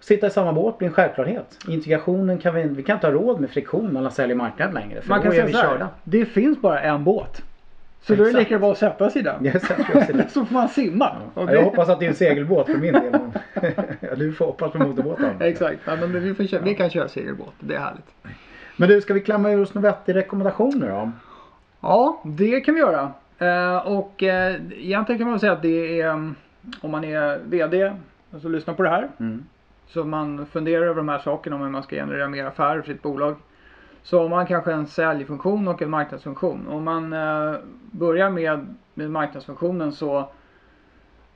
Sitta 0.00 0.26
i 0.26 0.30
samma 0.30 0.52
båt 0.52 0.78
blir 0.78 0.88
en 0.88 0.94
självklarhet. 0.94 1.58
Integrationen 1.68 2.38
kan 2.38 2.54
vi, 2.54 2.62
vi 2.62 2.82
kan 2.82 2.96
inte 2.96 3.06
ha 3.06 3.14
råd 3.14 3.40
med 3.40 3.50
friktion 3.50 3.92
mellan 3.92 4.12
sälj 4.12 4.32
och 4.32 4.38
marknad 4.38 4.74
längre. 4.74 5.00
För 5.00 5.08
Man 5.08 5.22
kan 5.22 5.32
säga 5.32 5.48
så 5.48 5.58
här. 5.58 5.86
Det 6.04 6.24
finns 6.24 6.60
bara 6.60 6.80
en 6.80 7.04
båt. 7.04 7.42
Så 8.02 8.14
då 8.14 8.22
är 8.22 8.24
det 8.24 8.30
Exakt. 8.30 8.50
lika 8.50 8.58
bra 8.58 8.72
att 8.72 8.78
sätta 8.78 9.10
sig 9.10 9.20
i 9.20 9.24
den. 9.24 9.44
Jag 9.44 9.60
sätter. 9.62 10.28
Så 10.28 10.44
får 10.44 10.54
man 10.54 10.68
simma. 10.68 11.16
Ja, 11.34 11.44
det- 11.44 11.54
jag 11.54 11.62
hoppas 11.62 11.88
att 11.88 11.98
det 12.00 12.04
är 12.06 12.08
en 12.08 12.14
segelbåt 12.14 12.66
för 12.66 12.78
min 12.78 12.92
del. 12.92 13.12
Du 14.16 14.32
får 14.32 14.46
hoppas 14.46 14.72
på 14.72 14.78
motorbåten. 14.78 15.36
Exakt. 15.40 15.78
Ja, 15.84 15.96
men 15.96 16.34
vi, 16.34 16.48
köra, 16.48 16.62
vi 16.62 16.74
kan 16.74 16.90
köra 16.90 17.08
segelbåt. 17.08 17.54
Det 17.60 17.74
är 17.74 17.78
härligt. 17.78 18.14
Men 18.76 18.88
du, 18.88 19.00
ska 19.00 19.14
vi 19.14 19.20
klämma 19.20 19.50
ur 19.50 19.62
oss 19.62 19.74
några 19.74 19.90
vettiga 19.90 20.16
rekommendationer 20.16 20.88
då? 20.88 21.10
Ja, 21.80 22.22
det 22.24 22.60
kan 22.60 22.74
vi 22.74 22.80
göra. 22.80 23.12
Eh, 23.38 23.76
och 23.86 24.22
eh, 24.22 24.54
egentligen 24.72 25.18
kan 25.18 25.30
man 25.30 25.40
säga 25.40 25.52
att 25.52 25.62
det 25.62 26.00
är 26.00 26.10
mm, 26.10 26.34
om 26.80 26.90
man 26.90 27.04
är 27.04 27.38
VD 27.48 27.92
och 28.30 28.40
så 28.42 28.48
lyssnar 28.48 28.74
på 28.74 28.82
det 28.82 28.88
här. 28.88 29.08
Mm. 29.20 29.44
Så 29.88 30.04
man 30.04 30.46
funderar 30.46 30.82
över 30.82 30.94
de 30.94 31.08
här 31.08 31.18
sakerna 31.18 31.56
om 31.56 31.62
hur 31.62 31.68
man 31.68 31.82
ska 31.82 31.96
generera 31.96 32.28
mer 32.28 32.44
affärer 32.44 32.80
för 32.80 32.92
sitt 32.92 33.02
bolag. 33.02 33.36
Så 34.02 34.22
har 34.22 34.28
man 34.28 34.46
kanske 34.46 34.72
en 34.72 34.86
säljfunktion 34.86 35.68
och 35.68 35.82
en 35.82 35.90
marknadsfunktion. 35.90 36.68
Om 36.68 36.84
man 36.84 37.12
eh, 37.12 37.54
börjar 37.90 38.30
med, 38.30 38.74
med 38.94 39.10
marknadsfunktionen 39.10 39.92
så 39.92 40.28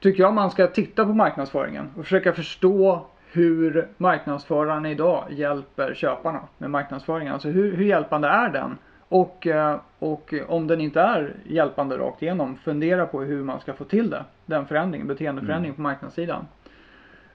tycker 0.00 0.22
jag 0.22 0.34
man 0.34 0.50
ska 0.50 0.66
titta 0.66 1.04
på 1.04 1.12
marknadsföringen 1.12 1.90
och 1.96 2.04
försöka 2.04 2.32
förstå 2.32 3.06
hur 3.32 3.88
marknadsförarna 3.96 4.90
idag 4.90 5.24
hjälper 5.30 5.94
köparna 5.94 6.40
med 6.58 6.70
marknadsföringen. 6.70 7.32
Alltså 7.32 7.48
hur, 7.48 7.76
hur 7.76 7.84
hjälpande 7.84 8.28
är 8.28 8.48
den? 8.48 8.78
Och, 9.08 9.46
eh, 9.46 9.80
och 9.98 10.34
om 10.48 10.66
den 10.66 10.80
inte 10.80 11.00
är 11.00 11.34
hjälpande 11.44 11.98
rakt 11.98 12.22
igenom, 12.22 12.56
fundera 12.56 13.06
på 13.06 13.22
hur 13.22 13.42
man 13.42 13.60
ska 13.60 13.72
få 13.72 13.84
till 13.84 14.10
det. 14.10 14.24
Den 14.46 14.66
förändringen, 14.66 15.06
beteendeförändringen 15.06 15.74
på 15.74 15.82
marknadssidan. 15.82 16.46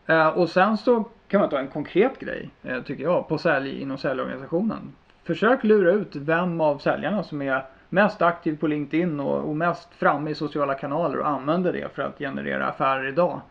Eh, 0.06 0.28
och 0.28 0.50
sen 0.50 0.78
så 0.78 1.04
kan 1.28 1.42
man 1.42 1.50
ta 1.50 1.60
en 1.60 1.68
konkret 1.68 2.20
grej, 2.20 2.50
eh, 2.64 2.82
tycker 2.82 3.04
jag, 3.04 3.28
på 3.28 3.38
sälj 3.38 3.82
inom 3.82 3.98
säljorganisationen. 3.98 4.94
Försök 5.30 5.64
lura 5.64 5.92
ut 5.92 6.16
vem 6.16 6.62
av 6.62 6.78
säljarna 6.78 7.24
som 7.24 7.42
är 7.42 7.66
mest 7.90 8.22
aktiv 8.22 8.58
på 8.60 8.68
LinkedIn 8.68 9.20
och, 9.20 9.50
och 9.50 9.56
mest 9.56 9.90
framme 9.96 10.30
i 10.32 10.36
sociala 10.36 10.74
kanaler 10.74 11.20
och 11.20 11.28
använder 11.28 11.74
det 11.74 11.96
för 11.96 12.02
att 12.02 12.18
generera 12.20 12.68
affärer 12.68 13.08
idag. 13.08 13.42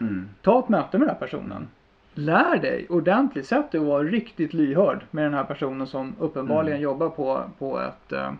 Mm. 0.00 0.28
Ta 0.42 0.58
ett 0.58 0.68
möte 0.68 0.98
med 0.98 1.08
den 1.08 1.14
här 1.14 1.26
personen. 1.26 1.68
Lär 2.14 2.56
dig 2.56 2.86
ordentligt, 2.88 3.46
sätt 3.46 3.70
dig 3.72 3.80
och 3.80 3.86
var 3.86 4.04
riktigt 4.04 4.52
lyhörd 4.54 5.04
med 5.10 5.24
den 5.24 5.34
här 5.34 5.44
personen 5.44 5.86
som 5.86 6.14
uppenbarligen 6.18 6.80
jobbar 6.80 7.08
på, 7.08 7.42
på 7.58 7.80
ett, 7.80 8.12
eh, 8.12 8.32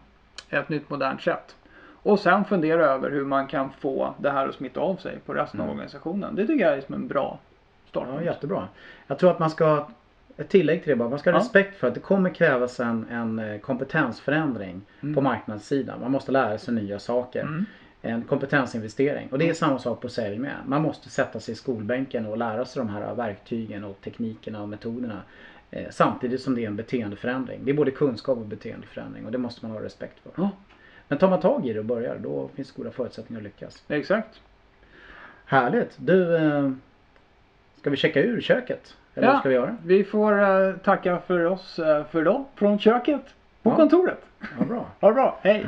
ett 0.51 0.69
nytt 0.69 0.91
modernt 0.91 1.23
sätt. 1.23 1.57
Och 2.03 2.19
sen 2.19 2.45
fundera 2.45 2.87
över 2.87 3.11
hur 3.11 3.25
man 3.25 3.47
kan 3.47 3.71
få 3.81 4.15
det 4.19 4.31
här 4.31 4.49
att 4.49 4.55
smitta 4.55 4.81
av 4.81 4.97
sig 4.97 5.19
på 5.27 5.35
resten 5.35 5.61
av 5.61 5.67
Mm. 5.67 5.77
organisationen. 5.77 6.35
Det 6.35 6.47
tycker 6.47 6.65
jag 6.65 6.77
är 6.77 6.81
som 6.81 6.95
en 6.95 7.09
bra 7.09 7.39
start. 7.89 8.09
Ja, 8.15 8.23
jättebra. 8.23 8.69
Jag 9.07 9.19
tror 9.19 9.31
att 9.31 9.39
man 9.39 9.51
ska, 9.51 9.87
ett 10.39 10.49
tillägg 10.49 10.83
till 10.83 10.91
det 10.91 10.97
bara, 10.97 11.09
man 11.09 11.19
ska 11.19 11.31
ha 11.31 11.39
Ja. 11.39 11.41
respekt 11.45 11.77
för 11.77 11.89
att 11.89 11.95
det 11.95 12.01
kommer 12.01 12.31
krävas 12.31 12.81
en, 12.81 13.07
en 13.11 13.39
eh, 13.39 13.59
kompetensförändring 13.61 14.81
Mm. 15.01 15.15
på 15.15 15.21
marknadssidan. 15.21 16.01
Man 16.01 16.11
måste 16.11 16.33
lära 16.33 16.59
sig 16.59 16.75
nya 16.75 16.99
saker. 16.99 17.41
Mm. 17.43 17.65
En 18.03 18.23
kompetensinvestering. 18.23 19.29
Och 19.31 19.39
det 19.39 19.49
är 19.49 19.55
samma 19.55 19.79
sak 19.79 20.01
på 20.01 20.09
sälj 20.09 20.39
med. 20.39 20.55
Man 20.67 20.83
måste 20.83 21.11
sätta 21.11 21.41
sig 21.41 21.53
i 21.53 21.57
skolbänken 21.57 22.27
och 22.27 22.39
lära 22.39 22.65
sig 22.65 22.81
de 22.81 22.89
här 22.89 23.15
verktygen 23.15 23.85
och 23.85 24.01
teknikerna 24.01 24.63
och 24.63 24.69
metoderna. 24.69 25.23
Eh, 25.71 25.87
samtidigt 25.91 26.41
som 26.41 26.55
det 26.55 26.63
är 26.65 26.67
en 26.67 26.77
beteendeförändring. 26.77 27.61
Det 27.65 27.71
är 27.71 27.75
både 27.75 27.91
kunskap 27.91 28.39
och 28.39 28.47
beteendeförändring 28.47 29.27
och 29.27 29.33
det 29.33 29.39
måste 29.39 29.67
man 29.67 29.77
ha 29.77 29.83
respekt 29.83 30.19
för. 30.23 30.33
Ja. 30.37 30.51
Men 31.09 31.19
tar 31.19 31.31
man 31.31 31.41
tag 31.41 31.67
i 31.67 31.73
det 31.73 31.79
och 31.79 31.85
börjar 31.85 32.19
då 32.19 32.49
finns 32.55 32.73
det 32.73 32.77
goda 32.83 32.91
förutsättningar 32.91 33.41
att 33.41 33.45
lyckas. 33.45 33.83
Exakt. 33.89 34.41
Härligt! 35.45 35.95
Du, 35.97 36.37
eh, 36.37 36.71
ska 37.79 37.91
vi 37.91 37.97
checka 37.97 38.21
ur 38.21 38.41
köket? 38.41 38.97
Eller 39.15 39.27
Ja. 39.27 39.33
vad 39.33 39.41
ska 39.41 39.49
vi 39.49 39.55
göra? 39.55 39.77
Vi 39.85 40.05
får 40.05 40.43
eh, 40.43 40.73
tacka 40.77 41.19
för 41.27 41.45
oss 41.45 41.79
eh, 41.79 42.05
för 42.05 42.21
idag 42.21 42.45
från 42.55 42.79
köket 42.79 43.23
på 43.63 43.71
Ja. 43.71 43.77
kontoret. 43.77 44.19
Ja, 44.59 44.65
bra. 44.65 44.87
Ha 45.01 45.09
det 45.09 45.15
bra, 45.15 45.39
hej! 45.43 45.67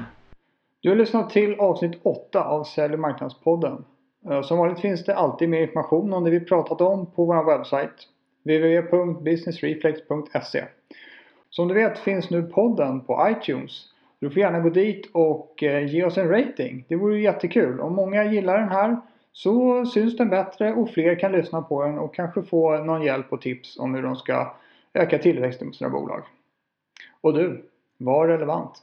Du 0.83 0.89
har 0.89 0.97
lyssnat 0.97 1.31
till 1.31 1.55
avsnitt 1.61 2.01
8 2.03 2.45
av 2.45 2.65
Sälj 2.65 2.95
och 2.95 3.01
marknadspodden. 3.01 3.85
Eh, 4.31 4.43
Som 4.43 4.59
vanligt 4.59 4.81
finns 4.81 5.05
det 5.05 5.15
alltid 5.15 5.49
mer 5.49 5.61
information 5.61 6.13
om 6.13 6.25
det 6.25 6.31
vi 6.31 6.41
pratat 6.41 6.81
om 6.81 7.07
på 7.07 7.25
vår 7.25 7.45
webbsajt 7.45 8.09
www.businessreflex.se 8.45 10.65
Som 11.51 11.69
du 11.69 11.75
vet 11.75 11.99
finns 11.99 12.31
nu 12.31 12.43
podden 12.43 13.01
på 13.01 13.29
iTunes. 13.31 13.87
Du 14.21 14.31
får 14.31 14.39
gärna 14.39 14.61
gå 14.61 14.69
dit 14.71 15.11
och 15.13 15.55
ge 15.89 16.05
oss 16.05 16.19
en 16.19 16.29
rating. 16.29 16.85
Det 16.89 16.97
vore 16.97 17.21
jättekul. 17.21 17.81
Om 17.81 17.95
många 17.95 18.25
gillar 18.25 18.59
den 18.59 18.69
här 18.69 18.97
så 19.43 19.87
syns 19.87 20.17
den 20.17 20.29
bättre 20.29 20.75
och 20.75 20.91
fler 20.91 21.19
kan 21.19 21.33
lyssna 21.33 21.63
på 21.63 21.85
den 21.85 21.99
och 21.99 22.15
kanske 22.15 22.43
få 22.43 22.85
någon 22.85 23.03
hjälp 23.03 23.33
och 23.33 23.41
tips 23.41 23.79
om 23.79 23.95
hur 23.95 24.03
de 24.03 24.17
ska 24.17 24.55
öka 24.95 25.19
tillväxten 25.19 25.69
på 25.69 25.75
sina 25.75 25.91
bolag. 25.91 26.23
Och 27.21 27.35
du, 27.35 27.71
var 27.99 28.29
relevant! 28.29 28.83